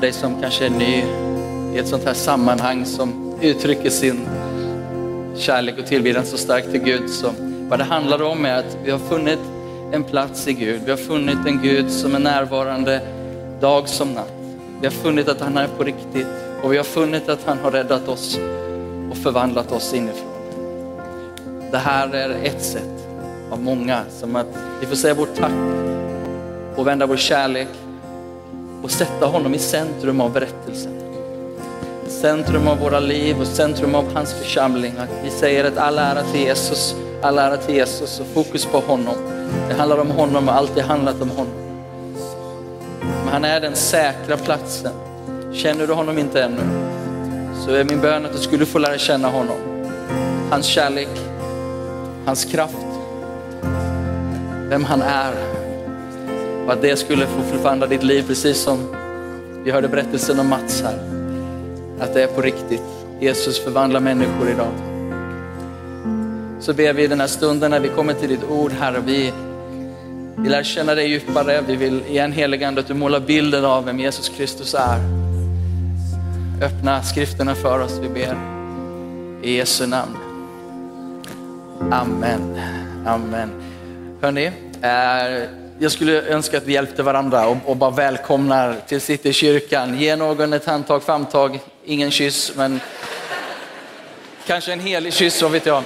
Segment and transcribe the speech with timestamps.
[0.00, 1.04] för dig som kanske är ny
[1.74, 4.26] i ett sånt här sammanhang som uttrycker sin
[5.36, 7.10] kärlek och tillbedjan så starkt till Gud.
[7.10, 7.30] Så
[7.68, 9.38] vad det handlar om är att vi har funnit
[9.92, 10.80] en plats i Gud.
[10.84, 13.00] Vi har funnit en Gud som är närvarande
[13.60, 14.32] dag som natt.
[14.80, 16.26] Vi har funnit att han är på riktigt
[16.62, 18.38] och vi har funnit att han har räddat oss
[19.10, 20.32] och förvandlat oss inifrån.
[21.70, 23.06] Det här är ett sätt
[23.50, 25.52] av många som att vi får säga vårt tack
[26.76, 27.68] och vända vår kärlek
[28.82, 30.92] och sätta honom i centrum av berättelsen.
[32.08, 34.92] Centrum av våra liv och centrum av hans församling.
[34.98, 38.80] Att vi säger att all ära till Jesus, all ära till Jesus och fokus på
[38.80, 39.14] honom.
[39.68, 41.52] Det handlar om honom och alltid handlat om honom.
[43.00, 44.92] Men han är den säkra platsen.
[45.52, 46.90] Känner du honom inte ännu
[47.64, 49.56] så är min bön att du skulle få lära känna honom.
[50.50, 51.08] Hans kärlek,
[52.26, 52.86] hans kraft,
[54.68, 55.59] vem han är.
[56.70, 58.78] Och att det skulle få förvandla ditt liv precis som
[59.64, 60.98] vi hörde berättelsen om Mats här.
[62.00, 62.82] Att det är på riktigt.
[63.20, 64.72] Jesus förvandlar människor idag.
[66.60, 69.32] Så ber vi i den här stunden när vi kommer till ditt ord Herre, vi,
[70.36, 71.60] vi lär känna dig djupare.
[71.66, 75.00] Vi vill igen heligande att du målar bilden av vem Jesus Kristus är.
[76.62, 78.36] Öppna skrifterna för oss, vi ber.
[79.42, 80.16] I Jesu namn.
[81.90, 82.60] Amen.
[83.06, 83.50] Amen.
[84.20, 84.46] Hörni,
[84.82, 89.98] eh, jag skulle önska att vi hjälpte varandra och, och bara välkomnar till Citykyrkan.
[89.98, 92.80] Ge någon ett handtag, famntag, ingen kyss, men
[94.46, 95.82] kanske en helig kyss, vad vet jag.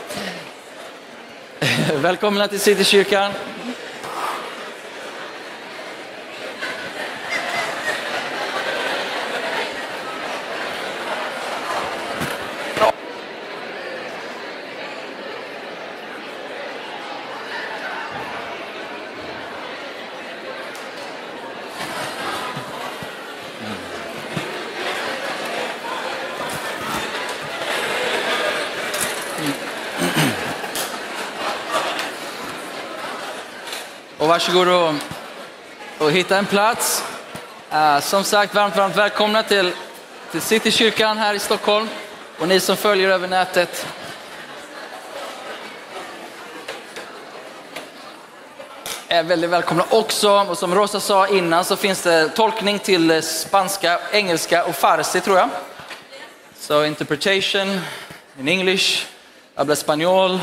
[1.96, 3.32] Välkomna till Citykyrkan.
[34.34, 34.94] Varsågod och,
[35.98, 37.04] och hitta en plats.
[37.72, 39.72] Uh, som sagt, varmt, varmt välkomna till,
[40.30, 41.88] till Citykyrkan här i Stockholm
[42.38, 43.86] och ni som följer över nätet.
[49.08, 50.30] är väldigt välkomna också.
[50.30, 55.38] Och som Rosa sa innan så finns det tolkning till spanska, engelska och farsi tror
[55.38, 55.48] jag.
[56.58, 57.80] So interpretation
[58.38, 59.06] in English,
[59.54, 60.40] habla español,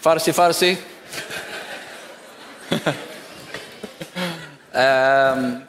[0.00, 0.76] farsi farsi
[4.72, 5.62] um,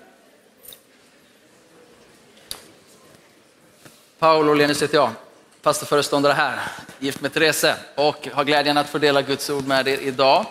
[4.20, 5.12] Paolo Lenis heter jag,
[5.62, 6.60] pastorföreståndare här,
[7.00, 7.66] gift med Therese
[7.96, 10.46] och har glädjen att få dela Guds ord med er idag.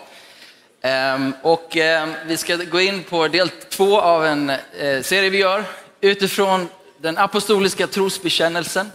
[1.15, 5.37] Um, och um, vi ska gå in på del två av en uh, serie vi
[5.37, 5.63] gör
[6.01, 6.67] utifrån
[6.97, 8.91] den apostoliska trosbekännelsen.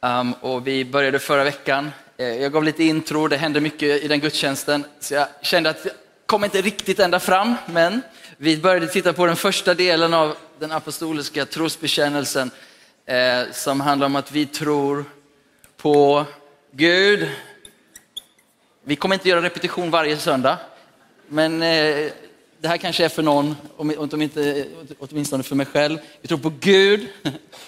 [0.00, 1.92] Um, och vi började förra veckan.
[2.20, 5.86] Uh, jag gav lite intro, det hände mycket i den gudstjänsten, så jag kände att
[6.30, 8.02] kom inte riktigt ända fram, men
[8.36, 12.50] vi började titta på den första delen av den apostoliska trosbekännelsen
[13.06, 15.04] eh, som handlar om att vi tror
[15.76, 16.24] på
[16.72, 17.28] Gud.
[18.84, 20.58] Vi kommer inte göra repetition varje söndag,
[21.28, 22.10] men eh,
[22.60, 24.66] det här kanske är för någon, om inte,
[24.98, 25.98] åtminstone för mig själv.
[26.20, 27.06] Vi tror på Gud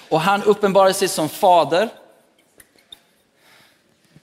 [0.09, 1.89] och han uppenbarar sig som fader.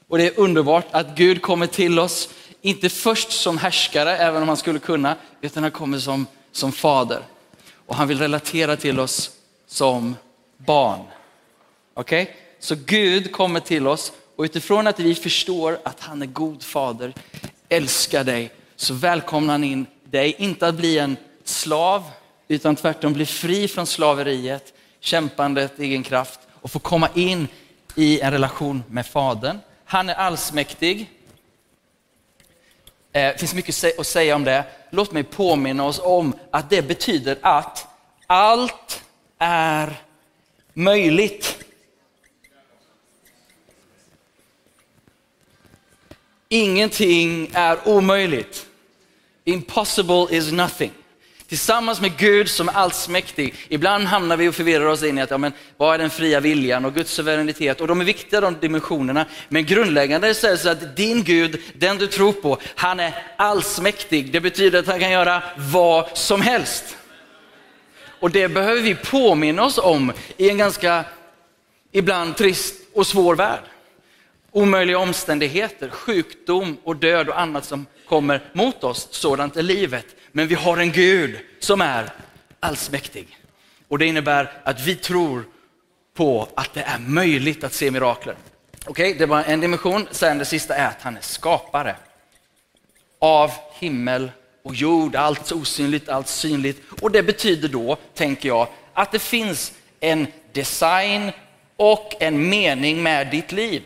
[0.07, 2.29] Och det är underbart att Gud kommer till oss
[2.61, 7.21] inte först som härskare, även om han skulle kunna, utan han kommer som, som fader.
[7.85, 9.31] Och han vill relatera till oss
[9.67, 10.15] som
[10.57, 10.99] barn.
[11.93, 12.23] Okej?
[12.23, 12.35] Okay?
[12.59, 17.13] Så Gud kommer till oss och utifrån att vi förstår att han är god fader,
[17.69, 22.03] älskar dig, så välkomnar han in dig, inte att bli en slav,
[22.47, 27.47] utan tvärtom bli fri från slaveriet, kämpandet, egen kraft och få komma in
[27.95, 29.59] i en relation med Fadern.
[29.85, 31.09] Han är allsmäktig,
[33.11, 34.65] det finns mycket att säga om det.
[34.89, 37.87] Låt mig påminna oss om att det betyder att
[38.27, 39.03] allt
[39.37, 39.95] är
[40.73, 41.65] möjligt.
[46.49, 48.65] Ingenting är omöjligt.
[49.43, 50.91] Impossible is nothing
[51.49, 53.53] tillsammans med Gud som är allsmäktig.
[53.69, 56.39] Ibland hamnar vi och förvirrar oss in i att, ja, men, vad är den fria
[56.39, 57.81] viljan och Guds suveränitet?
[57.81, 59.25] Och de är viktiga de dimensionerna.
[59.49, 64.31] Men grundläggande är det så att din Gud, den du tror på, han är allsmäktig.
[64.31, 66.97] Det betyder att han kan göra vad som helst.
[68.19, 71.05] Och det behöver vi påminna oss om i en ganska
[71.91, 73.63] ibland trist och svår värld.
[74.51, 79.07] Omöjliga omständigheter, sjukdom och död och annat som kommer mot oss.
[79.11, 80.05] Sådant är livet.
[80.31, 82.09] Men vi har en Gud som är
[82.59, 83.37] allsmäktig.
[83.87, 85.45] Och det innebär att vi tror
[86.13, 88.35] på att det är möjligt att se mirakler.
[88.85, 90.07] Okej, okay, det var en dimension.
[90.11, 91.95] Sen det sista är att han är skapare
[93.19, 94.31] av himmel
[94.63, 96.81] och jord, allt osynligt, allt synligt.
[97.01, 101.31] Och det betyder då, tänker jag, att det finns en design
[101.75, 103.83] och en mening med ditt liv.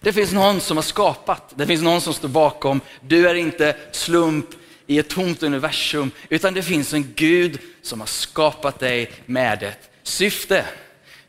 [0.00, 2.80] Det finns någon som har skapat, det finns någon som står bakom.
[3.00, 4.46] Du är inte slump
[4.86, 9.90] i ett tomt universum, utan det finns en Gud som har skapat dig med ett
[10.02, 10.64] syfte.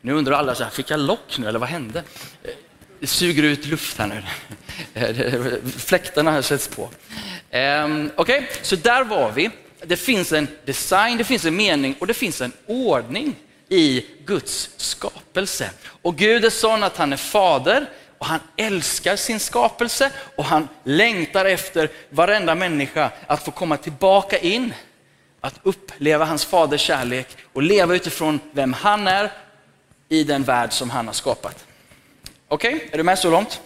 [0.00, 2.02] Nu undrar alla, så här, fick jag lock nu eller vad hände?
[3.00, 4.22] Det suger ut luft här nu.
[5.70, 6.82] Fläktarna sätts på.
[6.82, 6.90] Um,
[8.16, 9.50] Okej, okay, så där var vi.
[9.84, 13.36] Det finns en design, det finns en mening och det finns en ordning
[13.68, 15.70] i Guds skapelse.
[16.02, 17.86] Och Gud är sån att han är fader
[18.22, 24.38] och han älskar sin skapelse och han längtar efter varenda människa att få komma tillbaka
[24.38, 24.74] in,
[25.40, 29.32] att uppleva hans faders kärlek och leva utifrån vem han är
[30.08, 31.64] i den värld som han har skapat.
[32.48, 33.60] Okej, okay, är du med så långt?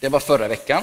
[0.00, 0.82] Det var förra veckan.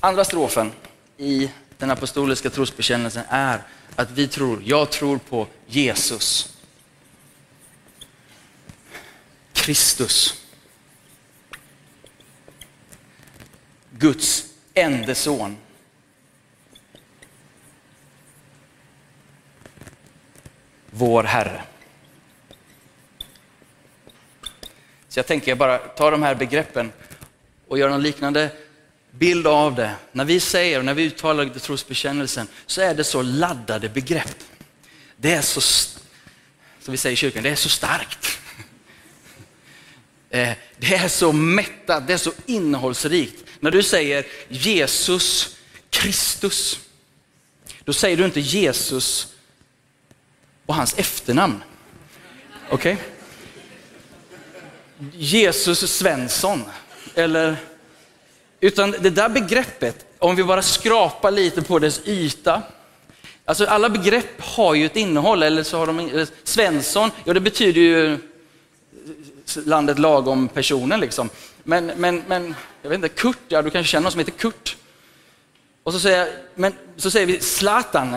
[0.00, 0.72] Andra strofen
[1.16, 3.62] i den apostoliska trosbekännelsen är
[3.96, 6.58] att vi tror, jag tror på Jesus.
[9.52, 10.44] Kristus.
[13.90, 14.44] Guds
[14.74, 15.56] enda son.
[20.90, 21.62] Vår Herre.
[25.08, 26.92] Så jag tänker jag bara ta de här begreppen
[27.68, 28.50] och göra någon liknande
[29.18, 29.94] bild av det.
[30.12, 34.44] När vi säger och när vi uttalar trosbekännelsen så är det så laddade begrepp.
[35.16, 38.38] Det är så, som vi säger i kyrkan, det är så starkt.
[40.30, 43.44] Eh, det är så mättat, det är så innehållsrikt.
[43.60, 45.56] När du säger Jesus
[45.90, 46.80] Kristus,
[47.84, 49.34] då säger du inte Jesus
[50.66, 51.62] och hans efternamn.
[52.70, 52.92] Okej?
[52.92, 53.04] Okay?
[55.12, 56.64] Jesus Svensson,
[57.14, 57.56] eller
[58.64, 62.62] utan det där begreppet, om vi bara skrapar lite på dess yta.
[63.44, 67.40] Alltså alla begrepp har ju ett innehåll, eller så har de, eh, Svensson, ja det
[67.40, 68.18] betyder ju eh,
[69.64, 71.30] landet lagom personen liksom.
[71.62, 74.76] Men, men, men, jag vet inte, Kurt, ja du kanske känner någon som heter Kurt.
[75.82, 78.16] Och så säger, men, så säger vi Zlatan.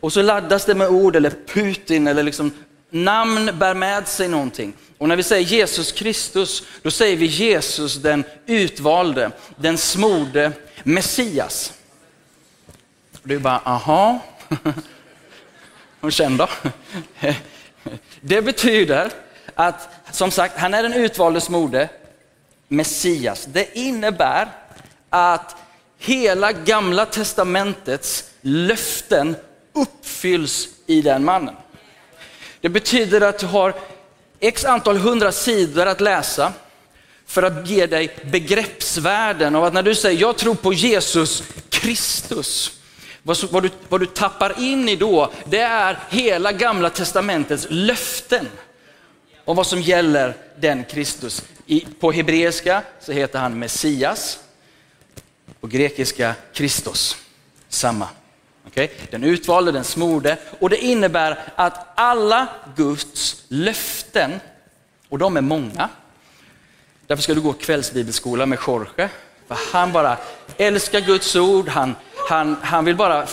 [0.00, 2.50] Och så laddas det med ord, eller Putin, eller liksom
[2.92, 4.74] namn bär med sig någonting.
[4.98, 10.52] Och när vi säger Jesus Kristus, då säger vi Jesus den utvalde, den smorde
[10.82, 11.72] Messias.
[13.22, 14.18] Och du bara, aha.
[16.00, 16.48] Och sen då.
[18.20, 19.10] Det betyder
[19.54, 21.88] att, som sagt, han är den utvalde smorde
[22.68, 23.44] Messias.
[23.44, 24.48] Det innebär
[25.10, 25.56] att
[25.98, 29.36] hela gamla testamentets löften
[29.72, 31.54] uppfylls i den mannen.
[32.62, 33.74] Det betyder att du har
[34.40, 36.52] x antal hundra sidor att läsa
[37.26, 42.72] för att ge dig begreppsvärden av att när du säger jag tror på Jesus Kristus,
[43.22, 48.48] vad, du, vad du tappar in i då, det är hela gamla testamentets löften
[49.44, 51.42] om vad som gäller den Kristus.
[51.66, 54.38] I, på hebreiska så heter han Messias,
[55.60, 57.16] på grekiska Kristus,
[57.68, 58.08] samma.
[58.66, 58.88] Okay?
[59.10, 64.40] Den utvalde, den smorde och det innebär att alla Guds löften,
[65.08, 65.88] och de är många,
[67.06, 69.08] därför ska du gå kvällsbibelskola med Jorge,
[69.48, 70.16] för han bara
[70.56, 71.94] älskar Guds ord, han,
[72.28, 73.26] han, han vill bara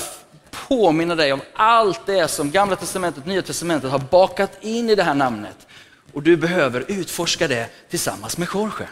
[0.51, 4.95] påminna dig om allt det som Gamla Testamentet och Nya Testamentet har bakat in i
[4.95, 5.67] det här namnet.
[6.13, 8.87] Och du behöver utforska det tillsammans med Jorge.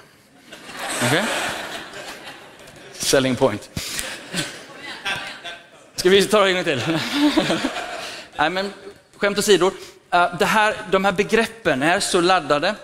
[1.07, 1.23] Okay?
[2.93, 3.69] Selling point.
[6.07, 6.81] Ska vi ta det en gång till?
[8.37, 8.73] Nej, men
[9.17, 9.65] skämt åsido.
[9.65, 12.75] Uh, det här, de här begreppen är så laddade.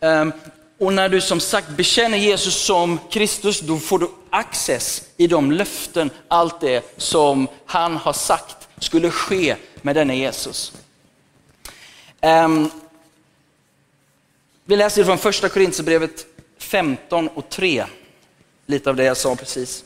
[0.00, 0.32] Um,
[0.78, 5.52] och när du som sagt bekänner Jesus som Kristus, då får du access i de
[5.52, 10.72] löften, allt det som han har sagt skulle ske med denna Jesus.
[12.22, 12.70] Um,
[14.64, 16.26] vi läser från första Korintierbrevet
[16.58, 17.84] 15 och 3.
[18.66, 19.84] Lite av det jag sa precis.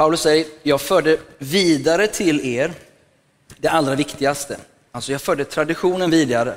[0.00, 2.72] Paulus säger, jag förde vidare till er
[3.56, 4.60] det allra viktigaste.
[4.92, 6.54] Alltså jag förde traditionen vidare.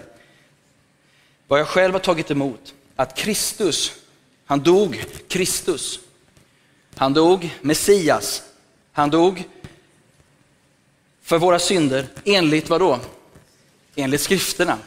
[1.47, 3.93] Vad jag själv har tagit emot, att Kristus,
[4.45, 5.99] han dog Kristus.
[6.95, 8.43] Han dog Messias.
[8.91, 9.43] Han dog
[11.21, 12.99] för våra synder enligt vad då?
[13.95, 14.77] Enligt skrifterna.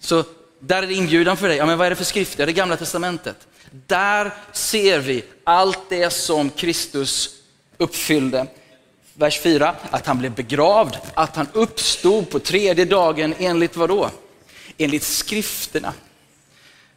[0.00, 0.24] Så
[0.58, 1.56] där är det inbjudan för dig.
[1.56, 2.46] Ja, men vad är det för skrifter?
[2.46, 3.46] Det gamla testamentet.
[3.70, 7.30] Där ser vi allt det som Kristus
[7.78, 8.46] uppfyllde.
[9.14, 14.10] Vers 4, att han blev begravd, att han uppstod på tredje dagen enligt vad då?
[14.78, 15.92] Enligt skrifterna.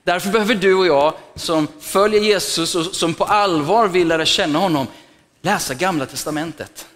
[0.04, 4.60] Därför behöver du och jag som följer Jesus och som på allvar vill lära känna
[4.60, 4.88] honom,
[5.42, 6.88] läsa gamla testamentet.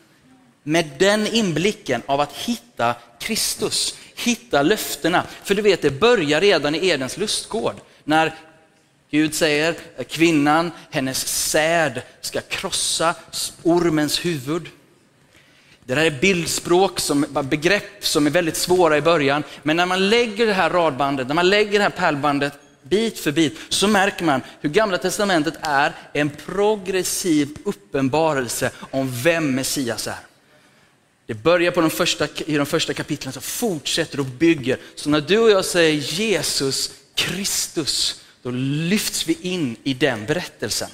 [0.63, 5.23] Med den inblicken av att hitta Kristus, hitta löftena.
[5.43, 7.75] För du vet, det börjar redan i Edens lustgård.
[8.03, 8.35] När
[9.11, 13.15] Gud säger att kvinnan, hennes säd ska krossa
[13.63, 14.69] ormens huvud.
[15.85, 19.43] Det där är bildspråk, som, begrepp som är väldigt svåra i början.
[19.63, 23.31] Men när man lägger det här radbandet, när man lägger det här pärlbandet bit för
[23.31, 30.19] bit, så märker man hur Gamla Testamentet är en progressiv uppenbarelse om vem Messias är.
[31.25, 34.77] Det börjar på de första, i de första kapitlen, så fortsätter och bygger.
[34.95, 40.89] Så när du och jag säger Jesus Kristus, då lyfts vi in i den berättelsen.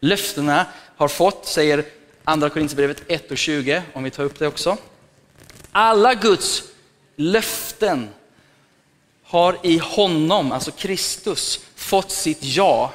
[0.00, 1.84] Löftena har fått, säger
[2.24, 4.76] Andra Korinthierbrevet 1 och 20, om vi tar upp det också.
[5.72, 6.62] Alla Guds
[7.16, 8.08] löften
[9.24, 12.92] har i honom, alltså Kristus, fått sitt ja.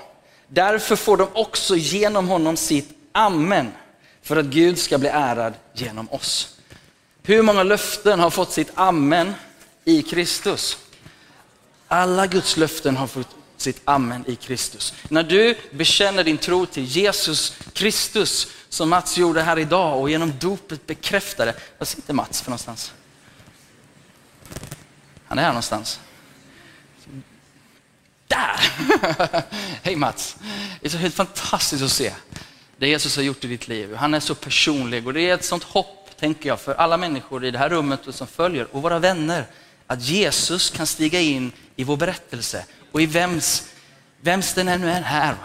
[0.47, 3.71] Därför får de också genom honom sitt amen,
[4.21, 6.57] för att Gud ska bli ärad genom oss.
[7.23, 9.33] Hur många löften har fått sitt amen
[9.85, 10.77] i Kristus?
[11.87, 13.34] Alla Guds löften har fått
[13.65, 14.93] sitt amen i Kristus.
[15.09, 20.33] När du bekänner din tro till Jesus Kristus, som Mats gjorde här idag och genom
[20.39, 21.55] dopet bekräftade.
[21.77, 22.93] Var sitter Mats för någonstans?
[25.25, 25.99] Han är här någonstans.
[28.27, 28.59] Där!
[29.83, 30.35] Hej Mats!
[30.81, 32.13] Det är så helt fantastiskt att se
[32.77, 33.95] det Jesus har gjort i ditt liv.
[33.95, 37.45] Han är så personlig och det är ett sånt hopp, tänker jag, för alla människor
[37.45, 39.45] i det här rummet och som följer och våra vänner.
[39.87, 43.67] Att Jesus kan stiga in i vår berättelse och i vems,
[44.21, 45.35] vems den än är här.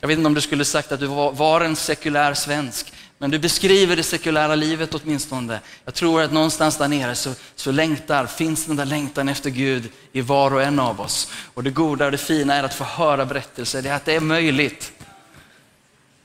[0.00, 3.30] Jag vet inte om du skulle sagt att du var, var en sekulär svensk, men
[3.30, 5.60] du beskriver det sekulära livet åtminstone.
[5.84, 9.90] Jag tror att någonstans där nere så, så längtar, finns den där längtan efter Gud
[10.12, 11.32] i var och en av oss.
[11.54, 14.14] Och det goda och det fina är att få höra berättelser, det är att det
[14.14, 14.92] är möjligt.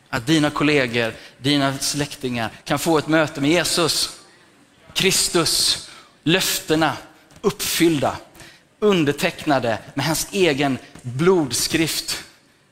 [0.10, 4.10] Att dina kollegor, dina släktingar kan få ett möte med Jesus,
[4.94, 5.89] Kristus,
[6.24, 6.98] löftena
[7.42, 8.18] uppfyllda,
[8.80, 12.24] undertecknade med hans egen blodskrift,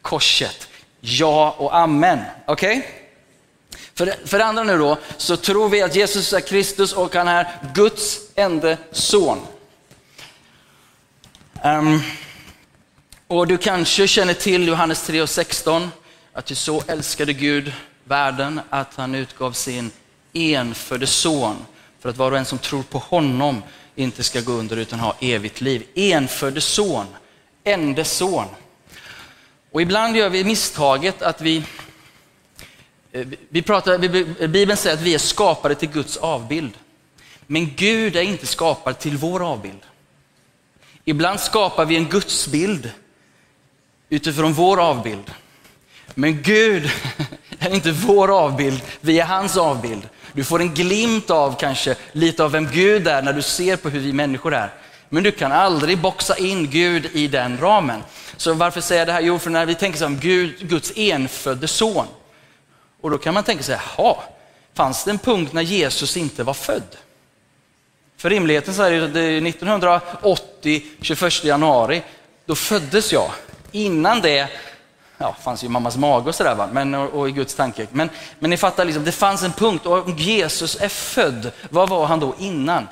[0.01, 0.67] korset.
[0.99, 2.19] Ja och amen.
[2.45, 2.77] Okej?
[2.77, 2.89] Okay?
[3.93, 7.27] För, för det andra nu då, så tror vi att Jesus är Kristus och han
[7.27, 9.39] är Guds enda son.
[11.63, 12.01] Um,
[13.27, 15.91] och du kanske känner till Johannes 3 och 16,
[16.33, 17.73] att du så älskade Gud
[18.03, 19.91] världen att han utgav sin
[20.33, 21.55] enfödde son
[22.07, 23.63] för att var och en som tror på honom
[23.95, 25.83] inte ska gå under utan ha evigt liv.
[25.95, 27.05] Enfödde son,
[27.63, 28.45] ende son.
[29.71, 31.63] Och ibland gör vi misstaget att vi
[33.11, 33.97] eh, vi pratar,
[34.47, 36.71] Bibeln säger att vi är skapade till Guds avbild.
[37.47, 39.81] Men Gud är inte skapad till vår avbild.
[41.05, 42.91] Ibland skapar vi en gudsbild
[44.09, 45.31] utifrån vår avbild.
[46.15, 46.91] Men Gud
[47.59, 50.09] är inte vår avbild, vi är hans avbild.
[50.33, 53.89] Du får en glimt av kanske lite av vem Gud är när du ser på
[53.89, 54.73] hur vi människor är.
[55.09, 58.03] Men du kan aldrig boxa in Gud i den ramen.
[58.37, 59.21] Så varför säger jag det här?
[59.21, 62.07] Jo, för när vi tänker som Gud, Guds enfödde son,
[63.01, 64.15] och då kan man tänka sig, jaha,
[64.73, 66.95] fanns det en punkt när Jesus inte var född?
[68.17, 72.01] För rimligheten så är det 1980, 21 januari,
[72.45, 73.31] då föddes jag.
[73.71, 74.49] Innan det,
[75.17, 77.87] ja, fanns ju mammas mage och sådär, men, och, och, i Guds tanke.
[77.91, 78.09] Men,
[78.39, 82.05] men ni fattar, liksom, det fanns en punkt och om Jesus är född, vad var
[82.05, 82.87] han då innan?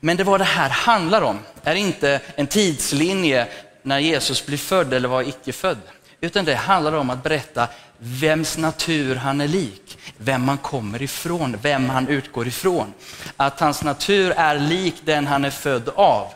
[0.00, 3.48] Men det var det här handlar om, är inte en tidslinje
[3.82, 5.78] när Jesus blir född eller var icke född.
[6.20, 7.68] Utan det handlar om att berätta
[7.98, 12.92] vems natur han är lik, vem han kommer ifrån, vem han utgår ifrån.
[13.36, 16.28] Att hans natur är lik den han är född av.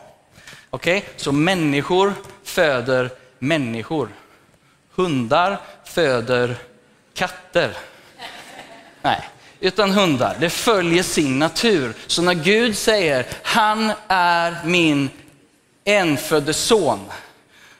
[0.69, 1.09] Okej, okay?
[1.15, 2.13] så människor
[2.49, 4.09] föder människor.
[4.95, 6.55] Hundar föder
[7.13, 7.73] katter.
[9.01, 9.29] Nej,
[9.59, 10.37] utan hundar.
[10.39, 11.93] Det följer sin natur.
[12.07, 15.09] Så när Gud säger, han är min
[15.85, 16.99] enfödde son,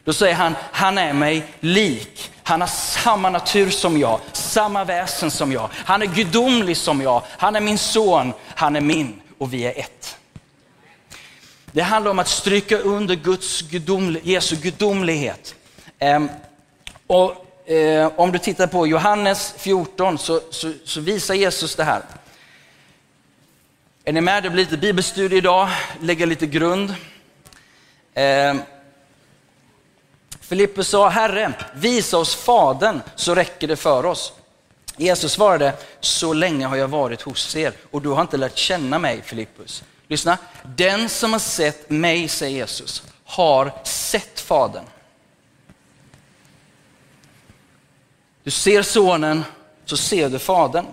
[0.03, 2.31] då säger han, han är mig lik.
[2.43, 5.69] Han har samma natur som jag, samma väsen som jag.
[5.73, 7.23] Han är gudomlig som jag.
[7.37, 10.08] Han är min son, han är min och vi är ett.
[11.71, 15.55] Det handlar om att stryka under Guds gudomlig, Jesu gudomlighet.
[15.99, 16.29] Um,
[17.07, 22.01] och, eh, om du tittar på Johannes 14 så, så, så visar Jesus det här.
[24.03, 24.43] Är ni med?
[24.43, 25.69] Det blir lite bibelstudie idag,
[26.01, 26.95] lägga lite grund.
[28.13, 28.55] Eh,
[30.41, 34.33] Filippus sa, Herre, visa oss Fadern så räcker det för oss.
[34.97, 38.99] Jesus svarade, så länge har jag varit hos er och du har inte lärt känna
[38.99, 39.83] mig, Filippus.
[40.09, 44.83] Lyssna, den som har sett mig, säger Jesus, har sett Fadern.
[48.43, 49.43] Du ser sonen,
[49.85, 50.85] så ser du Fadern.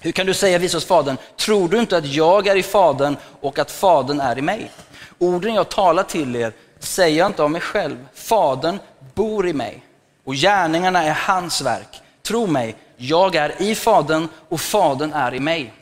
[0.00, 1.16] Hur kan du säga visa oss Fadern?
[1.36, 4.70] Tror du inte att jag är i Fadern och att Fadern är i mig?
[5.18, 8.06] Orden jag talar till er säger jag inte av mig själv.
[8.14, 8.78] Fadern
[9.14, 9.82] bor i mig
[10.24, 12.02] och gärningarna är hans verk.
[12.22, 15.72] Tro mig, jag är i Fadern och Fadern är i mig.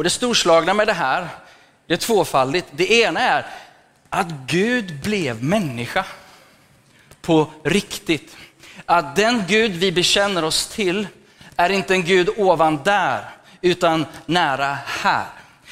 [0.00, 1.28] Och det storslagna med det här,
[1.86, 2.66] det är tvåfaldigt.
[2.70, 3.46] Det ena är
[4.08, 6.04] att Gud blev människa
[7.22, 8.36] på riktigt.
[8.86, 11.08] Att den Gud vi bekänner oss till
[11.56, 13.24] är inte en Gud ovan där,
[13.60, 15.26] utan nära här.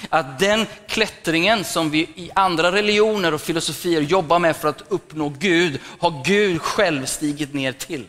[0.08, 5.28] Att den klättringen som vi i andra religioner och filosofier jobbar med för att uppnå
[5.28, 8.04] Gud, har Gud själv stigit ner till.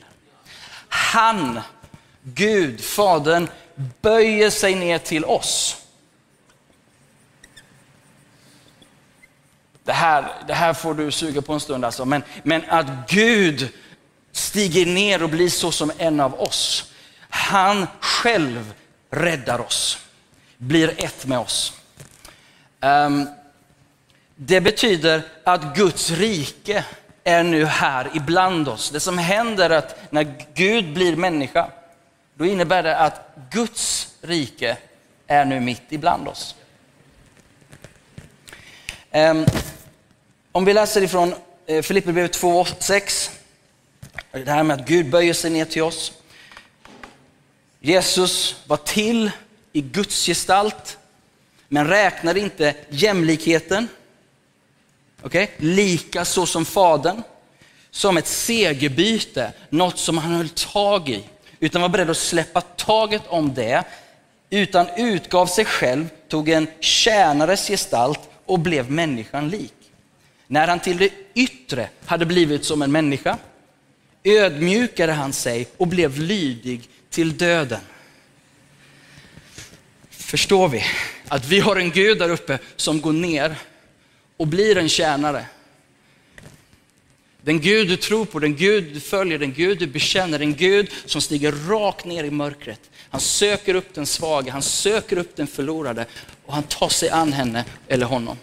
[0.89, 1.59] Han,
[2.23, 3.47] Gud, Fadern,
[4.01, 5.78] böjer sig ner till oss.
[9.83, 13.69] Det här, det här får du suga på en stund alltså, men, men att Gud
[14.31, 16.91] stiger ner och blir så som en av oss.
[17.29, 18.73] Han själv
[19.09, 19.97] räddar oss,
[20.57, 21.73] blir ett med oss.
[22.81, 23.29] Um,
[24.35, 26.85] det betyder att Guds rike
[27.23, 28.89] är nu här ibland oss.
[28.89, 31.67] Det som händer är att när Gud blir människa,
[32.33, 34.77] då innebär det att Guds rike
[35.27, 36.55] är nu mitt ibland oss.
[39.11, 39.45] Ehm,
[40.51, 41.35] om vi läser ifrån
[41.65, 43.29] eh, Filipperbrevet 2.6,
[44.31, 46.13] det här med att Gud böjer sig ner till oss.
[47.79, 49.31] Jesus var till
[49.73, 50.97] i Guds gestalt,
[51.67, 53.87] men räknade inte jämlikheten,
[55.23, 55.47] okay?
[55.57, 57.21] lika så som Fadern,
[57.91, 61.23] som ett segerbyte, något som han höll tag i,
[61.59, 63.83] utan var beredd att släppa taget om det,
[64.49, 69.73] utan utgav sig själv, tog en tjänares gestalt och blev människan lik.
[70.47, 73.37] När han till det yttre hade blivit som en människa,
[74.23, 77.79] ödmjukade han sig och blev lydig till döden.
[80.09, 80.83] Förstår vi
[81.27, 83.55] att vi har en Gud där uppe som går ner
[84.37, 85.45] och blir en tjänare.
[87.41, 90.91] Den Gud du tror på, den Gud du följer, den Gud du bekänner, en Gud
[91.05, 92.89] som stiger rakt ner i mörkret.
[93.09, 96.05] Han söker upp den svaga, han söker upp den förlorade
[96.45, 98.37] och han tar sig an henne eller honom.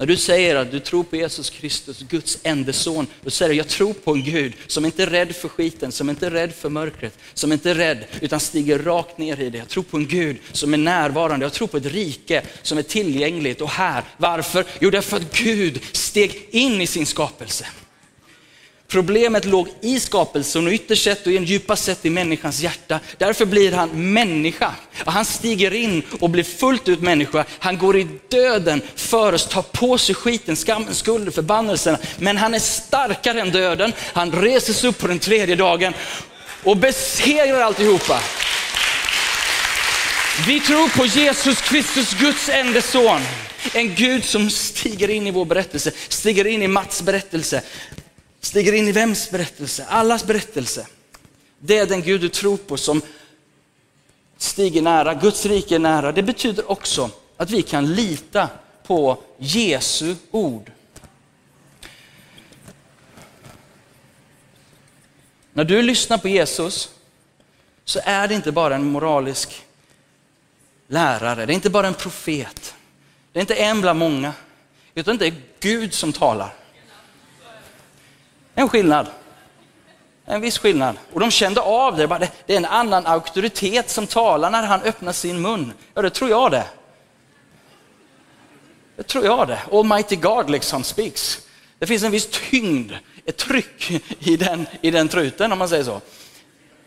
[0.00, 3.56] När du säger att du tror på Jesus Kristus, Guds enda son, då säger du
[3.56, 6.54] jag tror på en Gud som inte är rädd för skiten, som inte är rädd
[6.54, 9.58] för mörkret, som inte är rädd utan stiger rakt ner i det.
[9.58, 12.82] Jag tror på en Gud som är närvarande, jag tror på ett rike som är
[12.82, 14.04] tillgängligt och här.
[14.16, 14.64] Varför?
[14.80, 17.66] Jo, därför att Gud steg in i sin skapelse.
[18.90, 23.00] Problemet låg i skapelsen och ytterst sett och djupast sett i människans hjärta.
[23.18, 24.74] Därför blir han människa.
[25.04, 27.44] Och han stiger in och blir fullt ut människa.
[27.58, 31.96] Han går i döden för oss, tar på sig skiten, skammen, skulden, förbannelsen.
[32.18, 33.92] Men han är starkare än döden.
[34.12, 35.94] Han reser sig upp på den tredje dagen
[36.64, 38.20] och besegrar alltihopa.
[40.46, 43.20] Vi tror på Jesus Kristus, Guds enda son.
[43.74, 47.62] En Gud som stiger in i vår berättelse, stiger in i Mats berättelse,
[48.50, 49.84] stiger in i vems berättelse?
[49.88, 50.86] Allas berättelse.
[51.58, 53.02] Det är den Gud du tror på som
[54.38, 56.12] stiger nära, Guds rike är nära.
[56.12, 58.48] Det betyder också att vi kan lita
[58.86, 60.72] på Jesu ord.
[65.52, 66.90] När du lyssnar på Jesus
[67.84, 69.62] så är det inte bara en moralisk
[70.88, 72.74] lärare, det är inte bara en profet.
[73.32, 74.32] Det är inte en bland många,
[74.94, 76.59] utan det är Gud som talar.
[78.60, 79.06] En skillnad.
[80.26, 80.96] En viss skillnad.
[81.12, 82.06] Och de kände av det.
[82.46, 85.72] Det är en annan auktoritet som talar när han öppnar sin mun.
[85.94, 86.64] Ja, det tror jag det.
[88.96, 89.58] Det tror jag det.
[89.72, 91.38] Almighty God liksom speaks.
[91.78, 92.92] Det finns en viss tyngd,
[93.24, 96.00] ett tryck i den, i den truten om man säger så.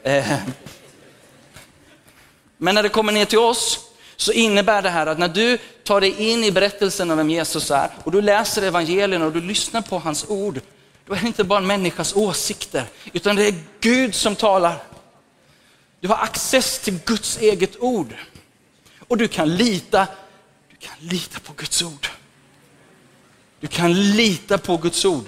[0.03, 0.37] Eh.
[2.57, 3.79] Men när det kommer ner till oss
[4.15, 7.71] så innebär det här att när du tar dig in i berättelsen om vem Jesus
[7.71, 10.61] är och du läser evangelierna och du lyssnar på hans ord
[11.05, 14.83] då är det inte bara en människas åsikter, utan det är Gud som talar.
[15.99, 18.15] Du har access till Guds eget ord.
[19.07, 20.07] Och du kan lita,
[20.69, 22.07] du kan lita på Guds ord.
[23.59, 25.25] Du kan lita på Guds ord.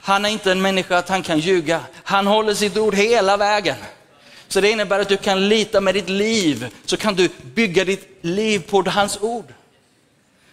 [0.00, 1.80] Han är inte en människa att han kan ljuga.
[1.94, 3.76] Han håller sitt ord hela vägen.
[4.48, 8.18] Så det innebär att du kan lita med ditt liv, så kan du bygga ditt
[8.20, 9.54] liv på hans ord.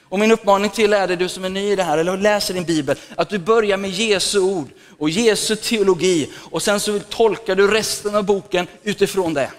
[0.10, 2.54] Och min uppmaning till är dig, du som är ny i det här, eller läser
[2.54, 7.56] din bibel, att du börjar med Jesu ord och Jesu teologi och sen så tolkar
[7.56, 9.52] du resten av boken utifrån det.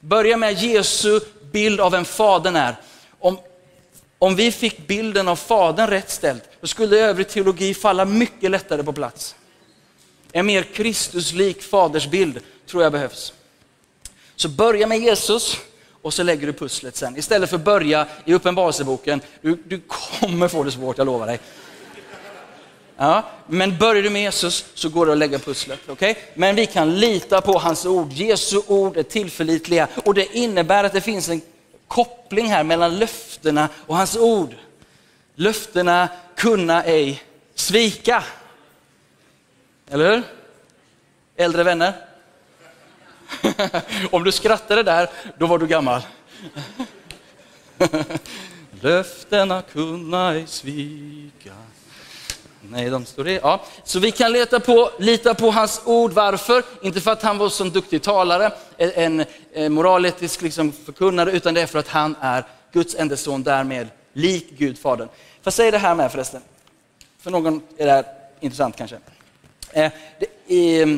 [0.00, 1.20] Börja med Jesu
[1.52, 2.76] bild av vem Fadern är.
[3.18, 3.38] Om,
[4.18, 8.82] om vi fick bilden av Fadern rätt ställt, då skulle övrig teologi falla mycket lättare
[8.82, 9.34] på plats.
[10.32, 13.32] En mer Kristuslik fadersbild tror jag behövs.
[14.36, 15.56] Så börja med Jesus
[16.02, 17.16] och så lägger du pusslet sen.
[17.16, 19.20] Istället för att börja i Uppenbarelseboken.
[19.40, 21.40] Du, du kommer få det svårt, jag lovar dig.
[22.96, 25.88] Ja, men börjar du med Jesus så går det att lägga pusslet.
[25.88, 26.14] Okay?
[26.34, 28.12] Men vi kan lita på hans ord.
[28.12, 31.40] Jesu ord är tillförlitliga och det innebär att det finns en
[31.88, 34.54] koppling här mellan löftena och hans ord.
[35.34, 37.22] Löftena kunna ej
[37.54, 38.24] svika.
[39.90, 40.22] Eller hur?
[41.36, 41.92] Äldre vänner?
[44.10, 46.00] Om du skrattade där, då var du gammal.
[48.80, 51.52] Löftena kunna ej svika.
[52.60, 53.32] Nej, de står det.
[53.32, 53.60] Ja.
[53.84, 56.12] Så vi kan leta på, lita på hans ord.
[56.12, 56.62] Varför?
[56.82, 61.54] Inte för att han var så duktig talare, en, en eh, moraletisk liksom förkunnare, utan
[61.54, 65.08] det är för att han är Guds enda son, därmed lik Gud, Fadern.
[65.42, 66.40] Får säg säga det här med förresten?
[67.18, 68.04] För någon är det här
[68.40, 68.96] intressant kanske.
[69.72, 70.88] Eh, det, eh,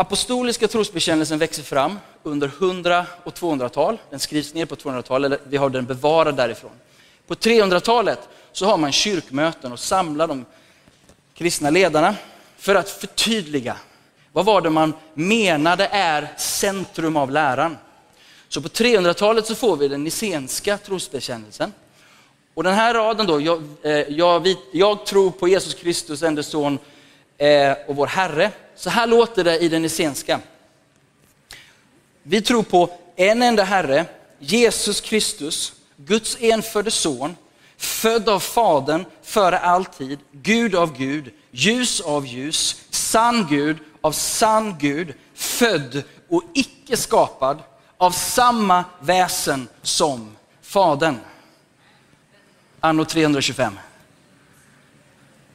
[0.00, 3.98] apostoliska trosbekännelsen växer fram under 100 och 200-tal.
[4.10, 6.70] Den skrivs ner på 200-talet, vi har den bevarad därifrån.
[7.26, 8.18] På 300-talet
[8.52, 10.44] så har man kyrkmöten och samlar de
[11.34, 12.14] kristna ledarna
[12.56, 13.76] för att förtydliga
[14.32, 17.76] vad var det man menade är centrum av läran.
[18.48, 21.72] Så på 300-talet så får vi den nicenska trosbekännelsen.
[22.54, 26.78] Och den här raden då, jag, eh, jag, jag tror på Jesus Kristus, enda son
[27.38, 28.50] Eh, och vår Herre.
[28.76, 30.40] Så här låter det i den Essenska.
[32.22, 34.06] Vi tror på en enda Herre,
[34.38, 37.36] Jesus Kristus, Guds enfödde son,
[37.76, 44.12] född av Fadern före all tid, Gud av Gud, ljus av ljus, sann Gud av
[44.12, 47.58] sann Gud, född och icke skapad
[47.96, 51.18] av samma väsen som Fadern.
[52.80, 53.78] Anno 325.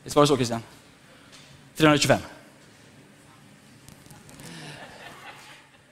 [0.03, 0.61] Visst var det så Christian?
[1.77, 2.19] 325.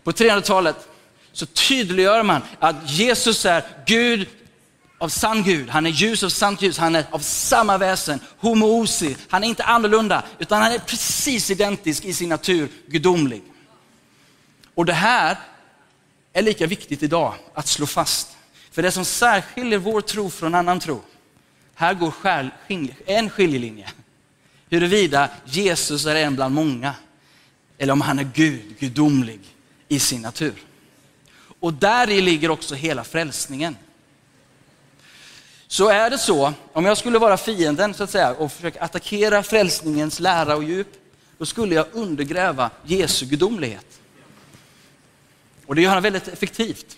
[0.03, 0.87] På 300-talet
[1.31, 4.27] så tydliggör man att Jesus är Gud
[5.01, 5.69] av sann Gud.
[5.69, 6.77] Han är ljus av sant ljus.
[6.77, 9.17] Han är av samma väsen, homoosi.
[9.29, 13.43] Han är inte annorlunda, utan han är precis identisk i sin natur, gudomlig.
[14.75, 15.37] Och det här
[16.33, 18.37] är lika viktigt idag att slå fast.
[18.71, 21.01] För det som särskiljer vår tro från annan tro,
[21.75, 22.13] här går
[23.05, 23.89] en skiljelinje.
[24.71, 26.95] Huruvida Jesus är en bland många,
[27.77, 29.39] eller om han är Gud, gudomlig
[29.87, 30.53] i sin natur.
[31.59, 33.77] Och där ligger också hela frälsningen.
[35.67, 39.43] Så är det så, om jag skulle vara fienden så att säga och försöka attackera
[39.43, 40.87] frälsningens lära och djup,
[41.37, 43.99] då skulle jag undergräva Jesu gudomlighet.
[45.65, 46.97] Och det gör han väldigt effektivt.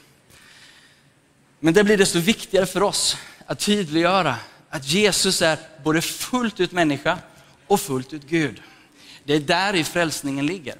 [1.59, 4.35] Men det blir desto viktigare för oss att tydliggöra
[4.69, 7.17] att Jesus är både fullt ut människa
[7.67, 8.61] och fullt ut Gud.
[9.23, 10.75] Det är där i frälsningen ligger.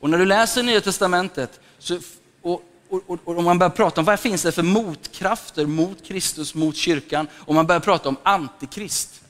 [0.00, 1.98] Och när du läser Nya Testamentet så,
[2.42, 6.54] och, och, och, och man börjar prata om vad finns det för motkrafter mot Kristus,
[6.54, 9.20] mot kyrkan och man börjar prata om antikrist.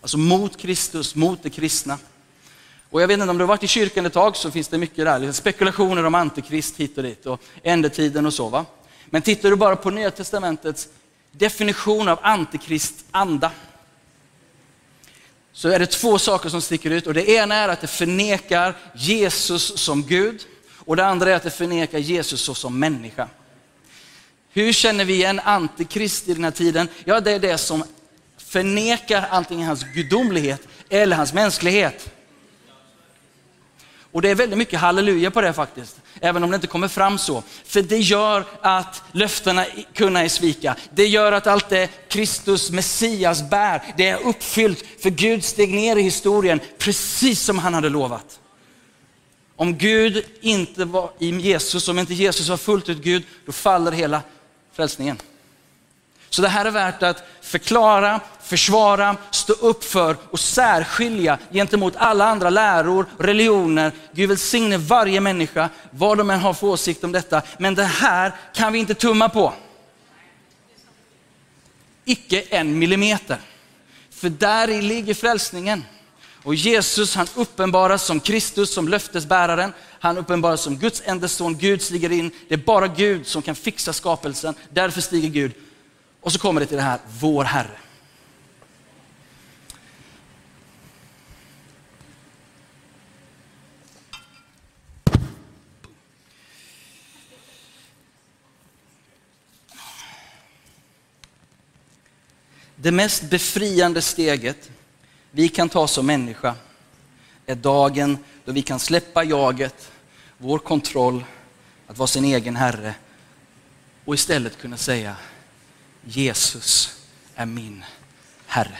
[0.00, 1.98] Alltså mot Kristus, mot det kristna.
[2.90, 4.78] Och jag vet inte om du har varit i kyrkan ett tag så finns det
[4.78, 8.48] mycket där, spekulationer om antikrist hit och dit och ändetiden och så.
[8.48, 8.66] Va?
[9.06, 10.88] Men tittar du bara på Nya Testamentets
[11.32, 13.50] definition av antikrist anda
[15.60, 18.76] så är det två saker som sticker ut och det ena är att det förnekar
[18.94, 20.46] Jesus som Gud
[20.76, 23.28] och det andra är att det förnekar Jesus såsom människa.
[24.52, 26.88] Hur känner vi igen antikrist i den här tiden?
[27.04, 27.84] Ja, det är det som
[28.36, 32.10] förnekar antingen hans gudomlighet eller hans mänsklighet.
[34.12, 37.18] Och det är väldigt mycket halleluja på det faktiskt, även om det inte kommer fram
[37.18, 37.42] så.
[37.64, 40.76] För det gör att löftena kunna är svika.
[40.94, 44.84] Det gör att allt det Kristus, Messias bär, det är uppfyllt.
[45.02, 48.40] För Gud steg ner i historien precis som han hade lovat.
[49.56, 53.92] Om Gud inte var i Jesus, om inte Jesus var fullt ut Gud, då faller
[53.92, 54.22] hela
[54.72, 55.16] frälsningen.
[56.30, 62.24] Så det här är värt att förklara, försvara, stå upp för och särskilja gentemot alla
[62.24, 63.92] andra läror, religioner.
[64.12, 67.42] Gud välsigne varje människa, vad de än har för åsikt om detta.
[67.58, 69.52] Men det här kan vi inte tumma på.
[72.04, 73.38] Icke en millimeter.
[74.10, 75.84] För där i ligger frälsningen.
[76.42, 79.72] Och Jesus han uppenbaras som Kristus, som löftesbäraren.
[80.00, 81.58] Han uppenbaras som Guds enda son.
[81.58, 82.30] Gud stiger in.
[82.48, 84.54] Det är bara Gud som kan fixa skapelsen.
[84.70, 85.52] Därför stiger Gud.
[86.20, 87.76] Och så kommer det till det här, vår Herre.
[102.76, 104.70] Det mest befriande steget
[105.30, 106.54] vi kan ta som människa
[107.46, 109.90] är dagen då vi kan släppa jaget,
[110.38, 111.24] vår kontroll,
[111.86, 112.94] att vara sin egen Herre
[114.04, 115.16] och istället kunna säga
[116.04, 116.96] Jesus
[117.34, 117.84] är min
[118.46, 118.78] Herre.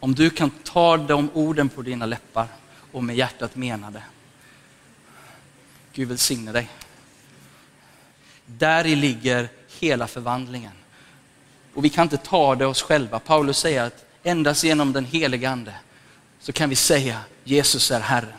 [0.00, 2.48] Om du kan ta de orden på dina läppar
[2.92, 4.02] och med hjärtat mena det.
[5.92, 6.68] Gud välsigne dig.
[8.46, 10.72] Där i ligger hela förvandlingen.
[11.74, 13.18] Och vi kan inte ta det oss själva.
[13.18, 15.74] Paulus säger att endast genom den helige Ande
[16.40, 18.32] så kan vi säga Jesus är Herren.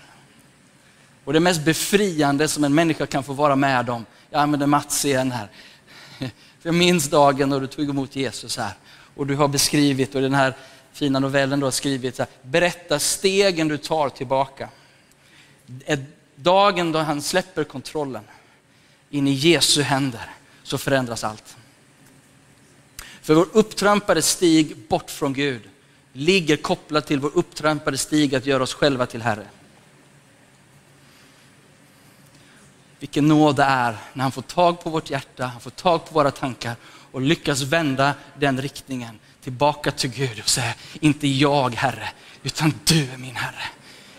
[1.26, 5.06] Och det mest befriande som en människa kan få vara med om, jag använder Mats
[5.06, 5.50] igen här.
[6.64, 8.74] Jag minns dagen när du tog emot Jesus här
[9.16, 10.54] och du har beskrivit, och den här
[10.94, 14.70] fina novellen du har skrivit, så här, berätta stegen du tar tillbaka.
[16.36, 18.24] Dagen då han släpper kontrollen
[19.10, 20.30] in i Jesu händer
[20.64, 21.58] så förändras allt.
[23.22, 25.62] För vår upptrampade stig bort från Gud
[26.14, 29.46] ligger kopplad till vår upptrampade stig att göra oss själva till Herre.
[33.00, 36.14] Vilken nåd det är när han får tag på vårt hjärta, han får tag på
[36.14, 36.76] våra tankar
[37.12, 42.10] och lyckas vända den riktningen tillbaka till Gud och säga, inte jag Herre,
[42.44, 43.64] utan du är min Herre.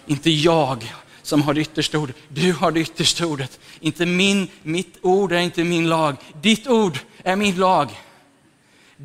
[0.07, 3.61] Inte jag som har det yttersta ordet, du har det yttersta ordet.
[3.81, 7.89] Inte min, mitt ord är inte min lag, ditt ord är min lag.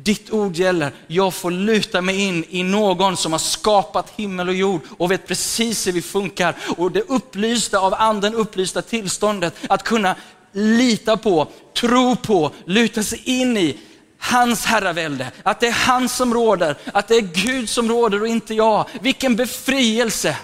[0.02, 0.92] Ditt ord gäller.
[1.06, 5.26] Jag får luta mig in i någon som har skapat himmel och jord och vet
[5.26, 6.56] precis hur vi funkar.
[6.76, 10.16] Och det upplysta av anden upplysta tillståndet att kunna
[10.52, 11.48] lita på,
[11.80, 13.78] tro på, luta sig in i
[14.18, 15.32] hans herravälde.
[15.42, 18.88] Att det är han som råder, att det är Gud som råder och inte jag.
[19.00, 20.36] Vilken befrielse!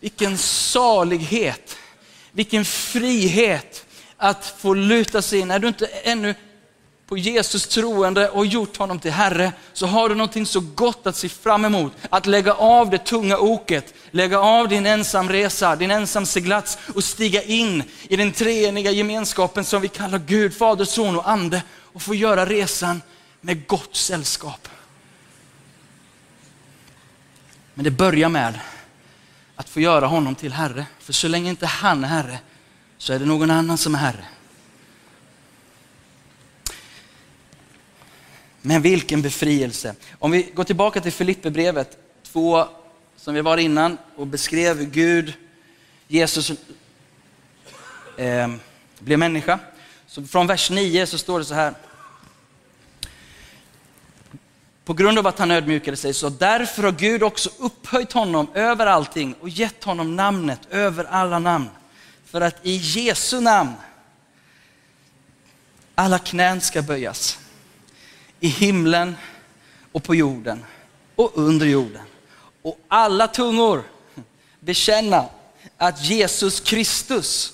[0.00, 1.76] Vilken salighet!
[2.32, 3.84] Vilken frihet
[4.16, 5.50] att få luta sig in.
[5.50, 6.34] Är du inte ännu
[7.08, 11.16] på Jesus troende och gjort honom till Herre, så har du någonting så gott att
[11.16, 11.92] se fram emot.
[12.10, 17.82] Att lägga av det tunga oket, lägga av din ensamresa, din ensamseglats och stiga in
[18.02, 22.46] i den treeniga gemenskapen som vi kallar Gud, Fader, Son och Ande och få göra
[22.46, 23.02] resan
[23.40, 24.68] med gott sällskap.
[27.74, 28.60] Men det börjar med
[29.56, 30.86] att få göra honom till Herre.
[30.98, 32.38] För så länge inte han är Herre
[32.98, 34.24] så är det någon annan som är Herre.
[38.62, 39.94] Men vilken befrielse.
[40.18, 42.64] Om vi går tillbaka till Filipperbrevet 2,
[43.16, 45.32] som vi var innan och beskrev hur Gud,
[46.08, 46.50] Jesus
[48.16, 48.48] eh,
[48.98, 49.58] blev människa.
[50.06, 51.74] Så från vers 9 så står det så här.
[54.84, 58.86] På grund av att han ödmjukade sig, så därför har Gud också upphöjt honom över
[58.86, 61.68] allting och gett honom namnet över alla namn.
[62.24, 63.72] För att i Jesu namn
[65.94, 67.38] alla knän ska böjas
[68.40, 69.16] i himlen
[69.92, 70.64] och på jorden
[71.16, 72.02] och under jorden.
[72.62, 73.82] Och alla tungor
[74.60, 75.28] bekänna
[75.76, 77.52] att Jesus Kristus,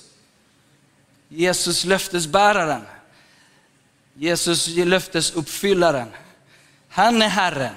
[1.29, 2.81] Jesus löftesbäraren,
[4.13, 6.07] Jesus löftesuppfyllaren,
[6.89, 7.75] han är Herren,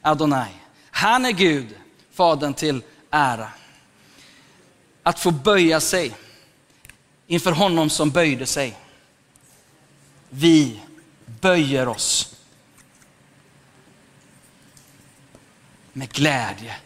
[0.00, 0.50] Adonai.
[0.90, 1.74] Han är Gud,
[2.12, 3.48] Fadern till ära.
[5.02, 6.14] Att få böja sig
[7.26, 8.76] inför honom som böjde sig.
[10.30, 10.80] Vi
[11.40, 12.36] böjer oss
[15.96, 16.76] med glädje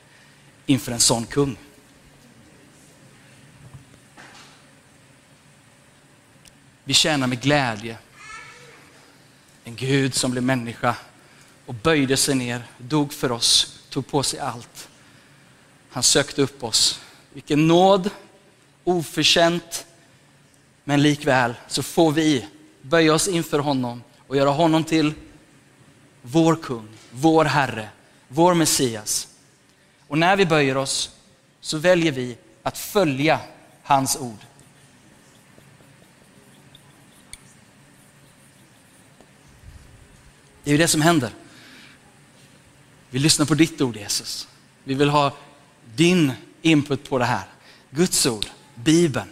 [0.67, 1.57] inför en sån kung.
[6.85, 7.99] Vi tjänar med glädje
[9.69, 10.97] en Gud som blev människa
[11.67, 14.89] och böjde sig ner, dog för oss, tog på sig allt.
[15.91, 17.01] Han sökte upp oss.
[17.33, 18.11] Vilken nåd,
[18.85, 19.87] oförtjänt,
[20.85, 22.47] men likväl så får vi
[22.83, 25.13] böja oss inför honom och göra honom till
[26.23, 27.89] vår kung, vår Herre,
[28.29, 29.29] vår Messias.
[30.09, 31.11] Och när vi böjer oss
[31.61, 33.41] så väljer vi att följa
[33.83, 34.39] hans ord.
[40.65, 41.31] Det är ju det som händer.
[43.11, 44.49] Vi lyssnar på ditt ord Jesus.
[44.85, 45.37] Vi vill ha
[45.95, 47.45] din input på det här.
[47.91, 49.29] Guds ord, Bibeln.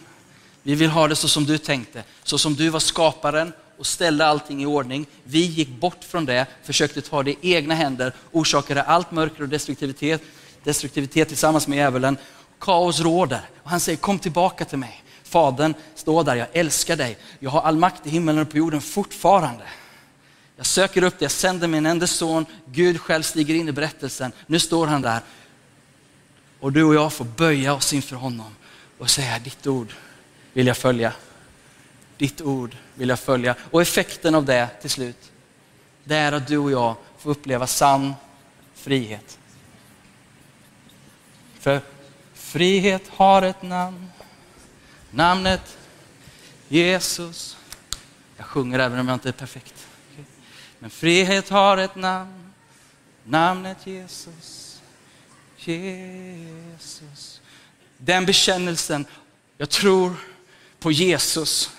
[0.63, 4.25] Vi vill ha det så som du tänkte, så som du var skaparen och ställde
[4.25, 5.05] allting i ordning.
[5.23, 9.49] Vi gick bort från det, försökte ta det i egna händer, orsakade allt mörker och
[9.49, 10.21] destruktivitet,
[10.63, 12.17] destruktivitet tillsammans med djävulen.
[12.59, 15.03] Kaos råder och han säger kom tillbaka till mig.
[15.23, 17.17] Fadern står där, jag älskar dig.
[17.39, 19.63] Jag har all makt i himmelen och på jorden fortfarande.
[20.57, 22.45] Jag söker upp dig, jag sänder min enda son.
[22.65, 24.31] Gud själv stiger in i berättelsen.
[24.47, 25.19] Nu står han där.
[26.59, 28.55] Och du och jag får böja oss inför honom
[28.97, 29.93] och säga, ditt ord
[30.53, 31.13] vill jag följa.
[32.17, 33.55] Ditt ord vill jag följa.
[33.71, 35.31] Och effekten av det till slut,
[36.03, 38.13] det är att du och jag får uppleva sann
[38.73, 39.39] frihet.
[41.59, 41.81] För
[42.33, 44.07] frihet har ett namn,
[45.11, 45.77] namnet
[46.67, 47.57] Jesus.
[48.37, 49.87] Jag sjunger även om jag inte är perfekt.
[50.79, 52.53] Men frihet har ett namn,
[53.23, 54.81] namnet Jesus.
[55.57, 57.41] Jesus.
[57.97, 59.05] Den bekännelsen,
[59.57, 60.15] jag tror
[60.79, 61.71] på Jesus,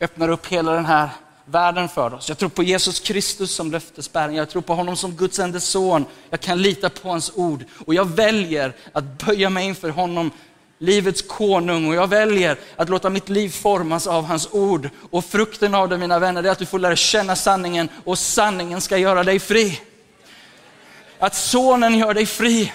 [0.00, 1.08] öppnar upp hela den här
[1.44, 2.28] världen för oss.
[2.28, 4.34] Jag tror på Jesus Kristus som löftesbärare.
[4.34, 6.04] Jag tror på honom som Guds enda son.
[6.30, 10.30] Jag kan lita på hans ord och jag väljer att böja mig inför honom,
[10.78, 14.90] livets konung och jag väljer att låta mitt liv formas av hans ord.
[15.10, 18.80] Och frukten av det mina vänner, är att du får lära känna sanningen och sanningen
[18.80, 19.80] ska göra dig fri.
[21.18, 22.72] Att sonen gör dig fri.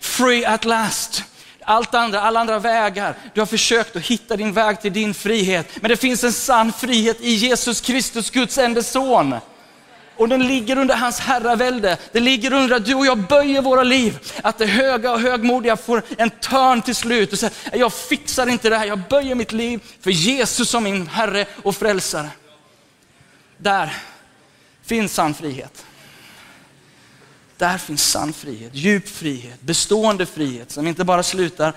[0.00, 1.24] Free at last.
[1.64, 3.14] Allt andra, alla andra vägar.
[3.34, 5.68] Du har försökt att hitta din väg till din frihet.
[5.80, 9.34] Men det finns en sann frihet i Jesus Kristus, Guds enda son.
[10.16, 11.96] Och den ligger under hans herravälde.
[12.12, 14.18] Det ligger under att du och jag böjer våra liv.
[14.42, 18.70] Att det höga och högmodiga får en törn till slut och säger, jag fixar inte
[18.70, 22.28] det här, jag böjer mitt liv för Jesus som min Herre och Frälsare.
[23.56, 23.96] Där
[24.84, 25.84] finns sann frihet.
[27.60, 31.74] Där finns sann frihet, djup frihet, bestående frihet som inte bara slutar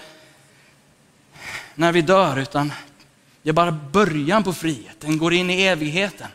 [1.76, 2.74] när vi dör utan
[3.41, 4.96] det är bara början på frihet.
[5.00, 6.28] Den går in i evigheten.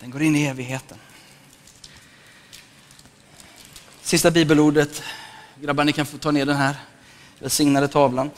[0.00, 0.98] Den går in i evigheten.
[4.02, 5.02] Sista bibelordet.
[5.60, 6.76] Grabbar, ni kan få ta ner den här
[7.38, 8.30] välsignade tavlan.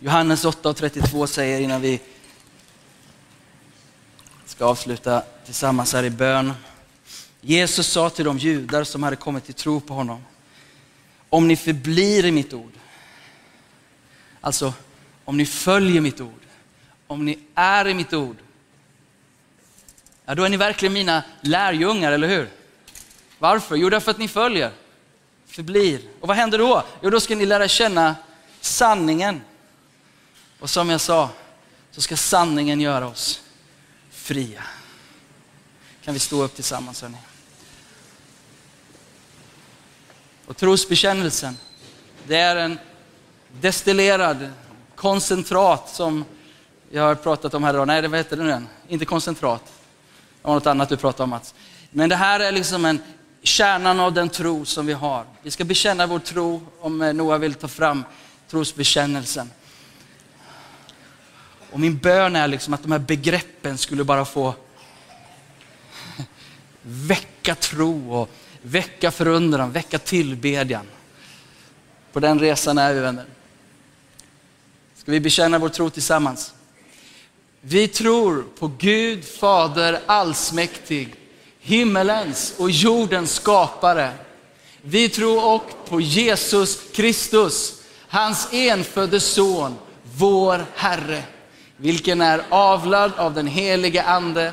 [0.00, 2.00] Johannes 8 och 32 säger innan vi
[4.46, 6.52] ska avsluta tillsammans här i bön.
[7.40, 10.24] Jesus sa till de judar som hade kommit till tro på honom.
[11.28, 12.72] Om ni förblir i mitt ord,
[14.40, 14.74] alltså
[15.24, 16.40] om ni följer mitt ord,
[17.06, 18.36] om ni är i mitt ord,
[20.24, 22.50] ja då är ni verkligen mina lärjungar, eller hur?
[23.38, 23.76] Varför?
[23.76, 24.72] Jo, därför att ni följer,
[25.46, 26.00] förblir.
[26.20, 26.84] Och vad händer då?
[27.02, 28.16] Jo, då ska ni lära känna
[28.60, 29.42] sanningen.
[30.60, 31.30] Och som jag sa,
[31.90, 33.40] så ska sanningen göra oss
[34.10, 34.62] fria.
[36.06, 37.16] Kan vi stå upp tillsammans hörni?
[40.46, 41.56] Och trosbekännelsen,
[42.26, 42.78] det är en
[43.60, 44.50] destillerad
[44.94, 46.24] koncentrat som
[46.90, 47.86] jag har pratat om här idag.
[47.86, 48.68] Nej, vad heter det nu igen?
[48.88, 49.62] Inte koncentrat.
[50.42, 51.54] Det var något annat du pratade om Mats.
[51.90, 53.00] Men det här är liksom en
[53.42, 55.24] kärnan av den tro som vi har.
[55.42, 58.04] Vi ska bekänna vår tro, om Noah vill ta fram
[58.50, 59.50] trosbekännelsen.
[61.70, 64.54] Och min bön är liksom att de här begreppen skulle bara få
[66.86, 68.30] väcka tro och
[68.62, 70.86] väcka förundran, väcka tillbedjan.
[72.12, 73.24] På den resan är vi vänner.
[74.96, 76.54] Ska vi bekänna vår tro tillsammans?
[77.60, 81.14] Vi tror på Gud Fader allsmäktig,
[81.60, 84.12] himmelens och jordens skapare.
[84.82, 91.22] Vi tror också på Jesus Kristus, hans enfödde son, vår Herre,
[91.76, 94.52] vilken är avlad av den helige Ande,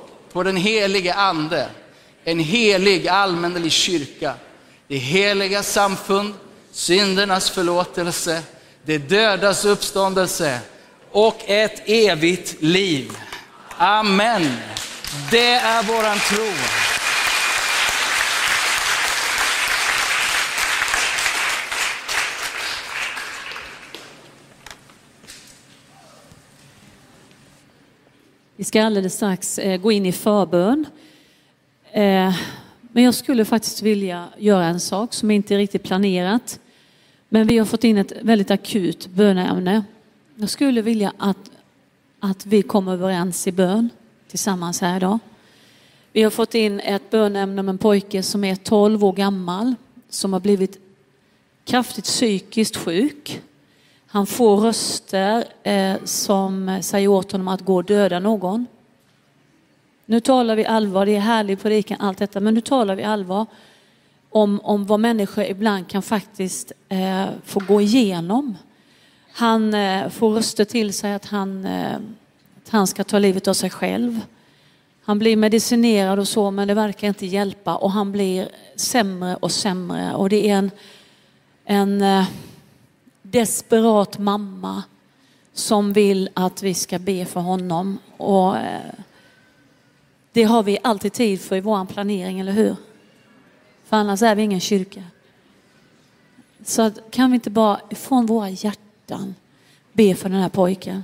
[0.33, 1.69] på den helige Ande,
[2.23, 4.33] en helig allmännelig kyrka,
[4.87, 6.33] det heliga samfund,
[6.71, 8.41] syndernas förlåtelse,
[8.85, 10.59] det dödas uppståndelse
[11.11, 13.17] och ett evigt liv.
[13.77, 14.57] Amen.
[15.31, 16.80] Det är våran tro.
[28.61, 30.85] Vi ska alldeles strax eh, gå in i förbön.
[31.91, 32.35] Eh,
[32.81, 36.59] men jag skulle faktiskt vilja göra en sak som inte är riktigt planerat.
[37.29, 39.83] Men vi har fått in ett väldigt akut böneämne.
[40.35, 41.51] Jag skulle vilja att
[42.19, 43.89] att vi kommer överens i bön
[44.27, 45.19] tillsammans här idag.
[46.11, 49.75] Vi har fått in ett bönämne om en pojke som är 12 år gammal
[50.09, 50.79] som har blivit
[51.65, 53.41] kraftigt psykiskt sjuk.
[54.13, 58.67] Han får röster eh, som säger åt honom att gå och döda någon.
[60.05, 63.45] Nu talar vi allvar, det är härlig predikan, allt detta, men nu talar vi allvar
[64.29, 68.57] om, om vad människor ibland kan faktiskt eh, få gå igenom.
[69.31, 71.95] Han eh, får röster till sig att han, eh,
[72.63, 74.19] att han ska ta livet av sig själv.
[75.03, 79.51] Han blir medicinerad och så, men det verkar inte hjälpa och han blir sämre och
[79.51, 80.13] sämre.
[80.13, 80.71] Och det är en,
[81.65, 82.25] en eh,
[83.31, 84.83] desperat mamma
[85.53, 87.97] som vill att vi ska be för honom.
[88.17, 88.93] Och eh,
[90.31, 92.75] det har vi alltid tid för i vår planering, eller hur?
[93.85, 95.03] För annars är vi ingen kyrka.
[96.63, 99.35] Så kan vi inte bara från våra hjärtan
[99.93, 101.03] be för den här pojken.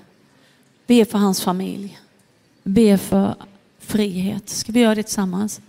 [0.88, 2.00] Be för hans familj.
[2.64, 3.36] Be för
[3.80, 4.50] frihet.
[4.50, 5.62] Ska vi göra det tillsammans?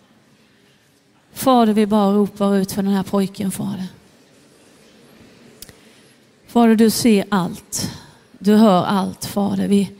[1.32, 3.86] Fader, vi bara ropar ut för den här pojken, Fader.
[6.48, 7.90] Fader, du ser allt.
[8.38, 9.68] Du hör allt, Fader.
[9.68, 9.90] Vi,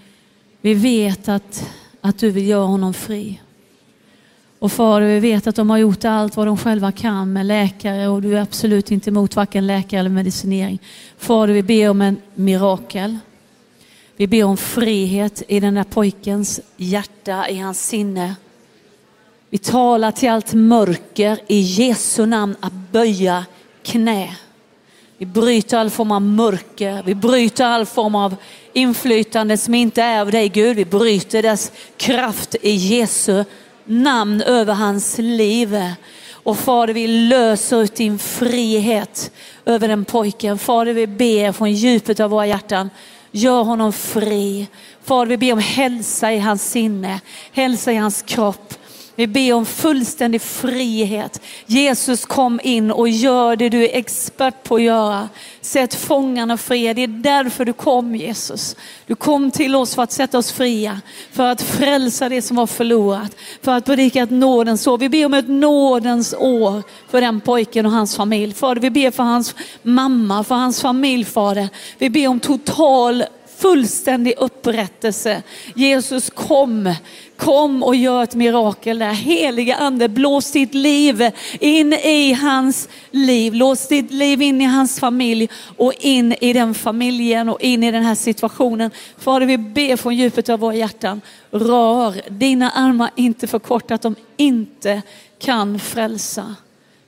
[0.61, 1.71] vi vet att,
[2.01, 3.41] att du vill göra honom fri.
[4.59, 8.09] Och Fader, vi vet att de har gjort allt vad de själva kan med läkare
[8.09, 10.79] och du är absolut inte emot varken läkare eller medicinering.
[11.19, 13.19] Fader, vi ber om en mirakel.
[14.17, 18.35] Vi ber om frihet i den där pojkens hjärta, i hans sinne.
[19.51, 23.45] Vi talar till allt mörker i Jesu namn att böja
[23.83, 24.37] knä.
[25.21, 28.37] Vi bryter all form av mörker, vi bryter all form av
[28.73, 30.77] inflytande som inte är av dig Gud.
[30.77, 33.45] Vi bryter dess kraft i Jesu
[33.85, 35.79] namn över hans liv.
[36.31, 39.31] Och Fader, vi löser ut din frihet
[39.65, 40.59] över den pojken.
[40.59, 42.91] Fader, vi ber från djupet av våra hjärtan,
[43.31, 44.67] gör honom fri.
[45.05, 47.21] Fader, vi ber om hälsa i hans sinne,
[47.53, 48.75] hälsa i hans kropp.
[49.19, 51.41] Vi ber om fullständig frihet.
[51.67, 55.29] Jesus kom in och gör det du är expert på att göra.
[55.61, 56.95] Sätt fångarna fria.
[56.95, 58.77] Det är därför du kom Jesus.
[59.07, 61.01] Du kom till oss för att sätta oss fria.
[61.33, 63.37] För att frälsa det som var förlorat.
[63.63, 64.99] För att predika ett nådens år.
[64.99, 68.55] Vi ber om ett nådens år för den pojken och hans familj.
[68.55, 71.69] Fader, vi ber för hans mamma, för hans familj, Fader.
[71.99, 73.25] Vi ber om total
[73.59, 75.43] fullständig upprättelse.
[75.75, 76.95] Jesus kom,
[77.37, 79.13] kom och gör ett mirakel där.
[79.13, 81.31] Heliga ande, blås ditt liv
[81.61, 83.55] in i hans liv.
[83.55, 87.91] Lås ditt liv in i hans familj och in i den familjen och in i
[87.91, 88.91] den här situationen.
[89.19, 94.03] Fader, vi ber från djupet av våra hjärtan, rör dina armar inte för kort att
[94.03, 95.03] de inte
[95.39, 96.55] kan frälsa.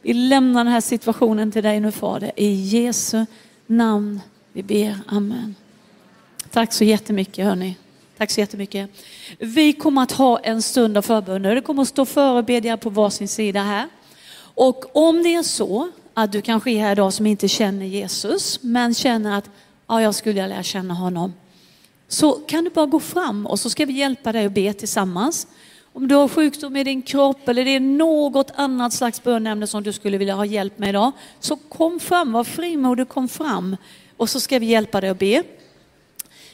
[0.02, 2.32] Vi lämnar den här situationen till dig nu Fader.
[2.36, 3.26] I Jesu
[3.66, 4.20] namn
[4.52, 4.98] vi ber.
[5.06, 5.54] Amen.
[6.52, 7.76] Tack så jättemycket hörni.
[8.18, 8.90] Tack så jättemycket.
[9.38, 13.28] Vi kommer att ha en stund av förbön Det kommer att stå förebedjare på varsin
[13.28, 13.88] sida här.
[14.54, 18.62] Och om det är så att du kanske är här idag som inte känner Jesus,
[18.62, 19.50] men känner att
[19.86, 21.34] ja, jag skulle lära känna honom.
[22.08, 25.46] Så kan du bara gå fram och så ska vi hjälpa dig att be tillsammans.
[25.92, 29.82] Om du har sjukdom i din kropp eller det är något annat slags bönämne som
[29.82, 33.76] du skulle vilja ha hjälp med idag, så kom fram, var frimodig, kom fram
[34.16, 35.42] och så ska vi hjälpa dig att be.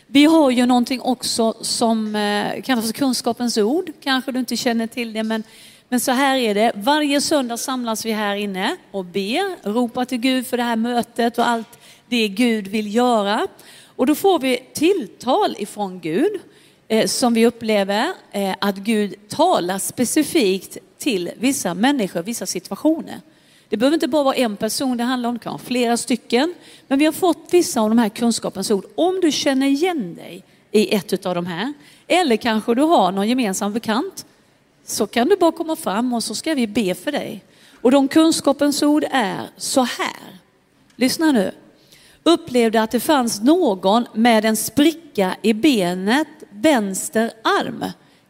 [0.09, 3.93] Vi har ju någonting också som eh, kallas kallas kunskapens ord.
[4.01, 5.43] Kanske du inte känner till det, men,
[5.89, 6.73] men så här är det.
[6.75, 11.39] Varje söndag samlas vi här inne och ber, ropar till Gud för det här mötet
[11.39, 11.79] och allt
[12.09, 13.47] det Gud vill göra.
[13.85, 16.41] Och då får vi tilltal ifrån Gud
[16.89, 23.21] eh, som vi upplever eh, att Gud talar specifikt till vissa människor, vissa situationer.
[23.69, 26.55] Det behöver inte bara vara en person det handlar om, det kan vara flera stycken.
[26.89, 28.85] Men vi har fått vissa av de här kunskapens ord.
[28.95, 31.73] Om du känner igen dig i ett av de här,
[32.07, 34.27] eller kanske du har någon gemensam bekant,
[34.85, 37.45] så kan du bara komma fram och så ska vi be för dig.
[37.81, 40.41] Och de kunskapens ord är så här.
[40.97, 41.53] Lyssna nu.
[42.23, 47.85] Upplevde att det fanns någon med en spricka i benet, vänster arm.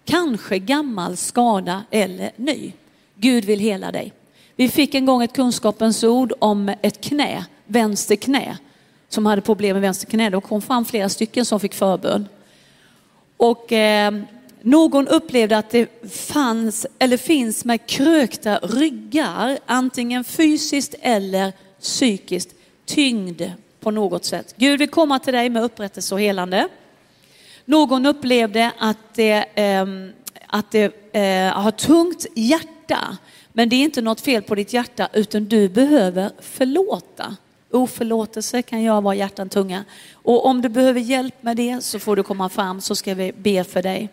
[0.04, 2.72] Kanske gammal skada eller ny.
[3.14, 4.12] Gud vill hela dig.
[4.58, 8.58] Vi fick en gång ett kunskapens ord om ett knä, vänster knä,
[9.08, 10.30] som hade problem med vänster knä.
[10.30, 12.28] Det kom fram flera stycken som fick förbön.
[13.36, 14.14] Och eh,
[14.62, 22.54] någon upplevde att det fanns, eller finns med krökta ryggar, antingen fysiskt eller psykiskt,
[22.86, 23.42] tyngd
[23.80, 24.54] på något sätt.
[24.56, 26.68] Gud vill komma till dig med upprättelse och helande.
[27.64, 29.86] Någon upplevde att det, eh,
[30.46, 33.16] att det eh, har tungt hjärta
[33.56, 37.36] men det är inte något fel på ditt hjärta utan du behöver förlåta.
[37.70, 39.84] Oförlåtelse kan göra våra hjärtan tunga.
[40.12, 43.32] Och om du behöver hjälp med det så får du komma fram så ska vi
[43.32, 44.08] be för dig.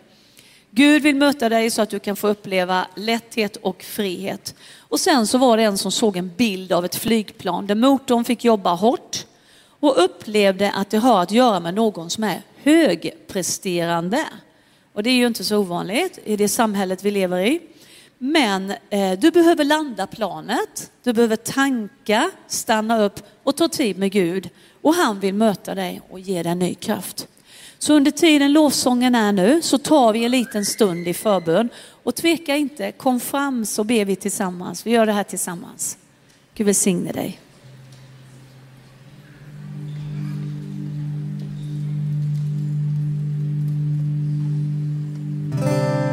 [0.70, 4.54] Gud vill möta dig så att du kan få uppleva lätthet och frihet.
[4.78, 8.24] Och sen så var det en som såg en bild av ett flygplan där motorn
[8.24, 9.26] fick jobba hårt
[9.80, 14.24] och upplevde att det har att göra med någon som är högpresterande.
[14.92, 17.60] Och det är ju inte så ovanligt i det samhället vi lever i.
[18.18, 24.12] Men eh, du behöver landa planet, du behöver tanka, stanna upp och ta tid med
[24.12, 24.50] Gud.
[24.82, 27.28] Och han vill möta dig och ge dig ny kraft.
[27.78, 31.68] Så under tiden lovsången är nu så tar vi en liten stund i förbön.
[32.02, 34.86] Och tveka inte, kom fram så ber vi tillsammans.
[34.86, 35.98] Vi gör det här tillsammans.
[36.54, 37.40] Gud välsigne dig.
[45.50, 46.03] Du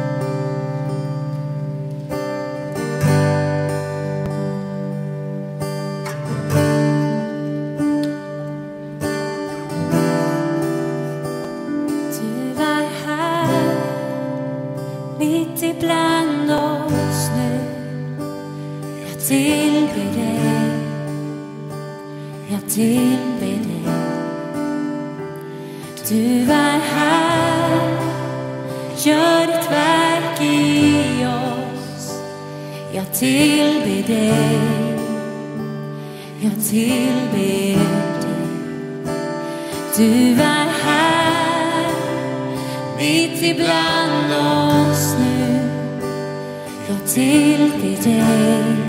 [19.32, 20.70] tillber dig.
[22.50, 23.94] Jag tillber dig.
[26.08, 27.98] Du är här.
[29.04, 32.20] Gör ditt verk i oss.
[32.94, 34.98] Jag tillber dig.
[36.40, 37.78] Jag tillber dig.
[39.96, 41.86] Du är här
[42.98, 45.60] mitt ibland oss nu.
[46.88, 48.81] Jag tillber dig.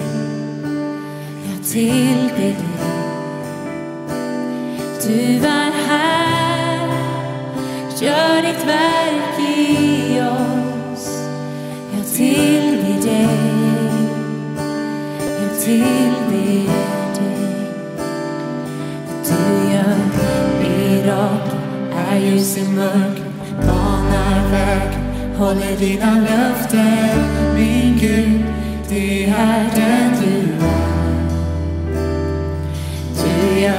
[1.75, 2.55] Jag tillber dig.
[5.03, 6.87] Du är här.
[8.01, 11.09] Gör ditt verk i oss.
[11.95, 13.29] Jag tillber dig.
[15.41, 16.67] Jag tillber
[17.19, 17.67] dig.
[19.25, 19.97] Du gör
[20.61, 21.57] mirakel,
[22.09, 23.31] är ljus i mörker,
[23.67, 24.89] banar väg,
[25.37, 27.19] håller dina löften.
[27.55, 28.43] Min Gud,
[28.89, 30.42] det är den du
[33.63, 33.69] Du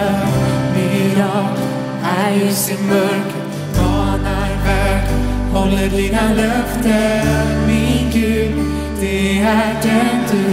[0.75, 1.63] mirakel,
[2.05, 3.45] är ljus i mörker,
[3.77, 5.09] banar väg,
[5.53, 7.67] håller dina löften.
[7.67, 8.53] Min Gud,
[9.01, 10.45] det är den du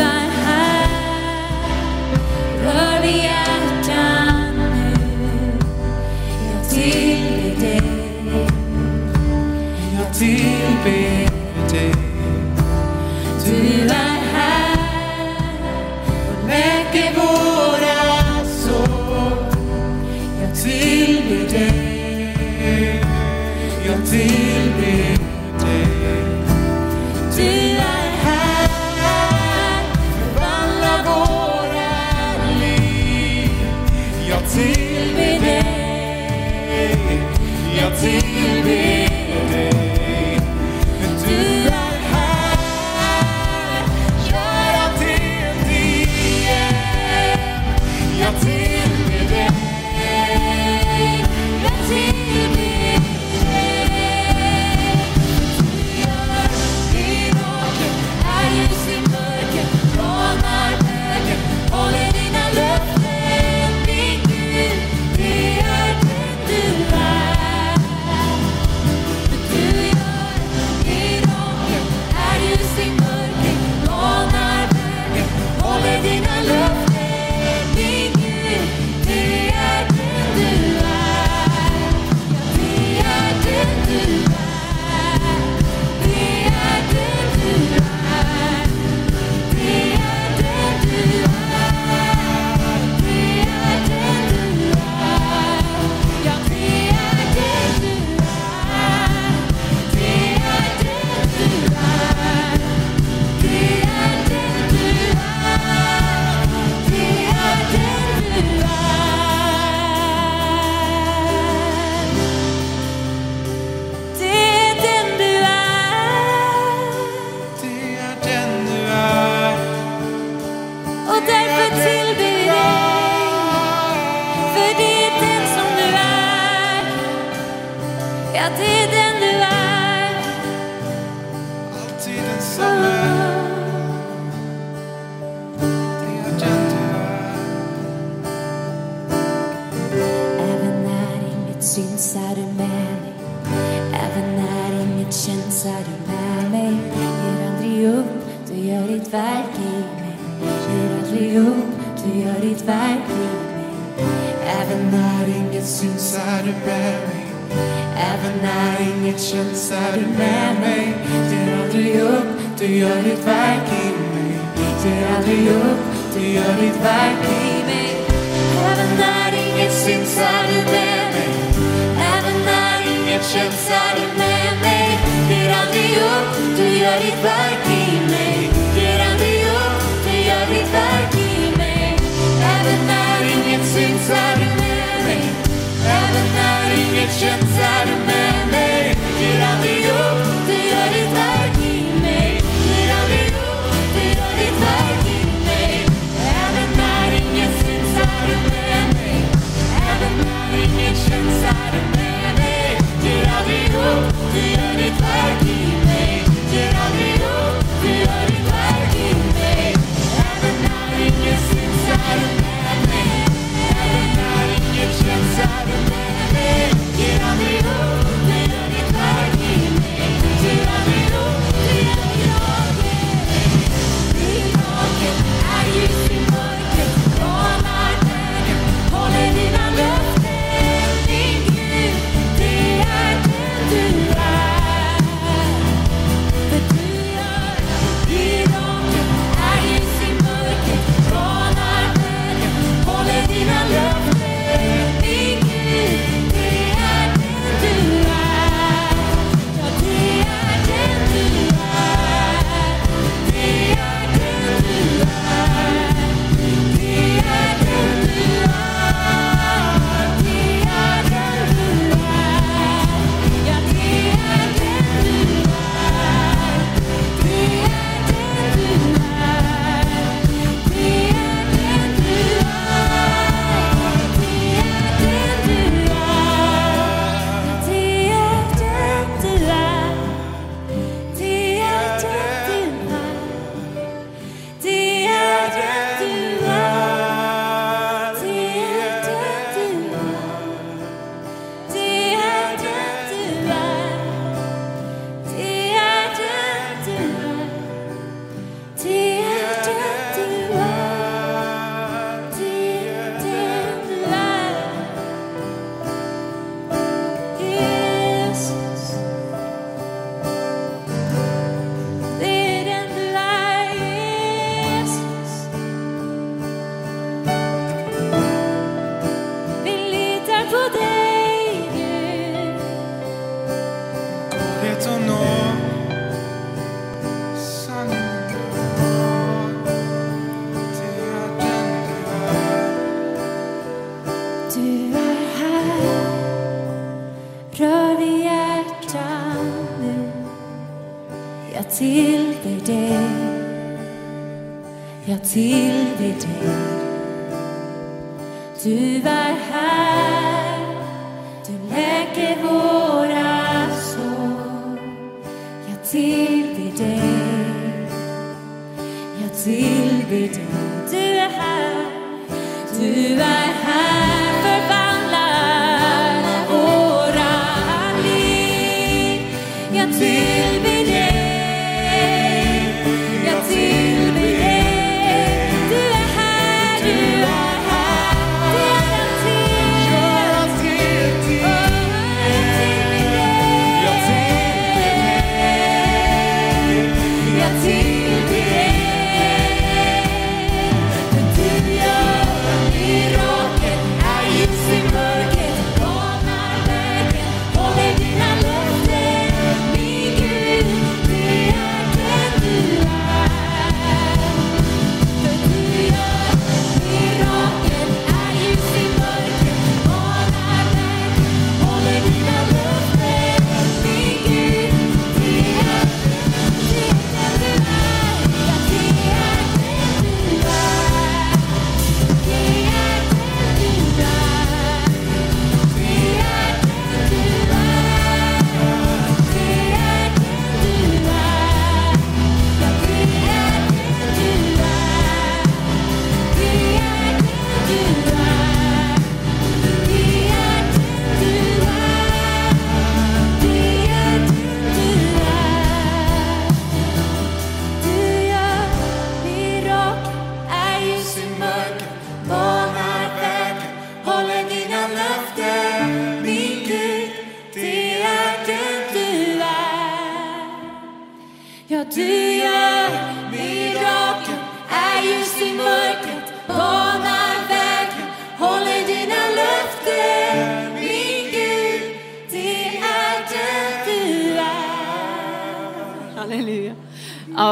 [0.00, 0.17] är.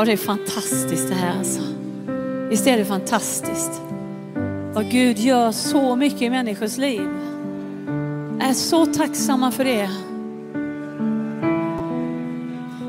[0.07, 1.61] Det är fantastiskt det här alltså.
[2.51, 3.83] Visst är det fantastiskt?
[4.75, 7.09] Vad Gud gör så mycket i människors liv.
[8.39, 9.91] Jag är så tacksamma för det.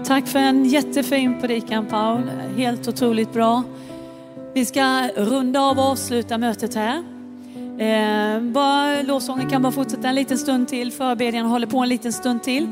[0.06, 2.22] Tack för en jättefin predikan Paul.
[2.58, 3.64] Helt otroligt bra.
[4.54, 7.04] Vi ska runda av och avsluta mötet här.
[7.80, 10.92] Eh, bara, lovsången kan bara fortsätta en liten stund till.
[10.92, 12.68] Förbedjan håller på en liten stund till.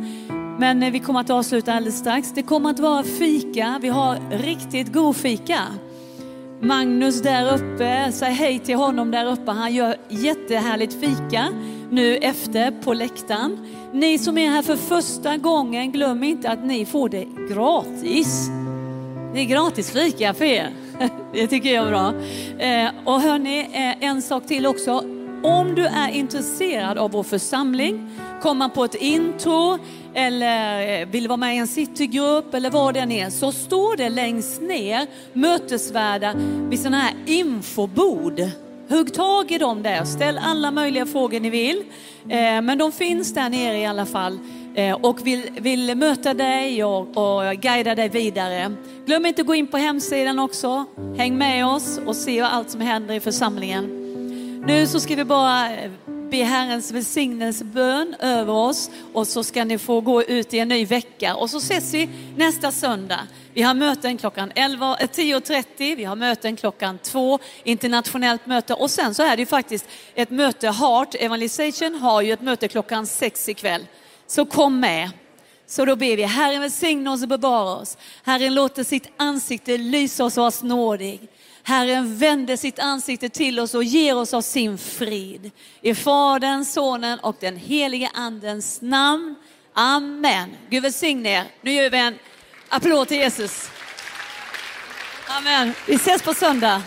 [0.59, 2.31] Men eh, vi kommer att avsluta alldeles strax.
[2.31, 3.79] Det kommer att vara fika.
[3.81, 5.59] Vi har riktigt god fika.
[6.61, 9.51] Magnus där uppe, säg hej till honom där uppe.
[9.51, 11.47] Han gör jättehärligt fika
[11.89, 13.67] nu efter på läktaren.
[13.93, 18.49] Ni som är här för första gången, glöm inte att ni får det gratis.
[19.33, 20.69] Det är gratis fika för er.
[21.33, 22.13] Det tycker jag är bra.
[22.65, 25.03] Eh, och hörni, eh, en sak till också.
[25.43, 28.09] Om du är intresserad av vår församling,
[28.41, 29.77] komma på ett intro
[30.15, 33.97] eller eh, vill vara med i en citygrupp eller vad det än är, så står
[33.97, 36.35] det längst ner mötesvärdar
[36.69, 38.41] vid sådana här infobord.
[38.89, 41.83] Hugg tag i dem där, ställ alla möjliga frågor ni vill.
[42.29, 44.39] Eh, men de finns där nere i alla fall
[44.75, 48.75] eh, och vill, vill möta dig och, och guida dig vidare.
[49.05, 50.85] Glöm inte att gå in på hemsidan också.
[51.17, 54.01] Häng med oss och se allt som händer i församlingen.
[54.67, 55.69] Nu så ska vi bara
[56.29, 60.85] be Herrens välsignelsebön över oss och så ska ni få gå ut i en ny
[60.85, 63.19] vecka och så ses vi nästa söndag.
[63.53, 69.15] Vi har möten klockan 10.30, eh, vi har möten klockan 2, internationellt möte och sen
[69.15, 73.49] så är det ju faktiskt ett möte, Heart Evangelization har ju ett möte klockan 6
[73.49, 73.87] ikväll.
[74.27, 75.09] Så kom med.
[75.67, 77.97] Så då ber vi, Herren välsigne oss och bevara oss.
[78.23, 81.29] Herren låter sitt ansikte lysa oss och oss nådig.
[81.67, 85.51] Herren vänder sitt ansikte till oss och ger oss av sin frid.
[85.81, 89.35] I Faderns, Sonen och den helige Andens namn.
[89.73, 90.55] Amen.
[90.69, 91.45] Gud välsigne er.
[91.61, 92.19] Nu ger vi en
[92.69, 93.69] applåd till Jesus.
[95.27, 95.73] Amen.
[95.87, 96.81] Vi ses på söndag.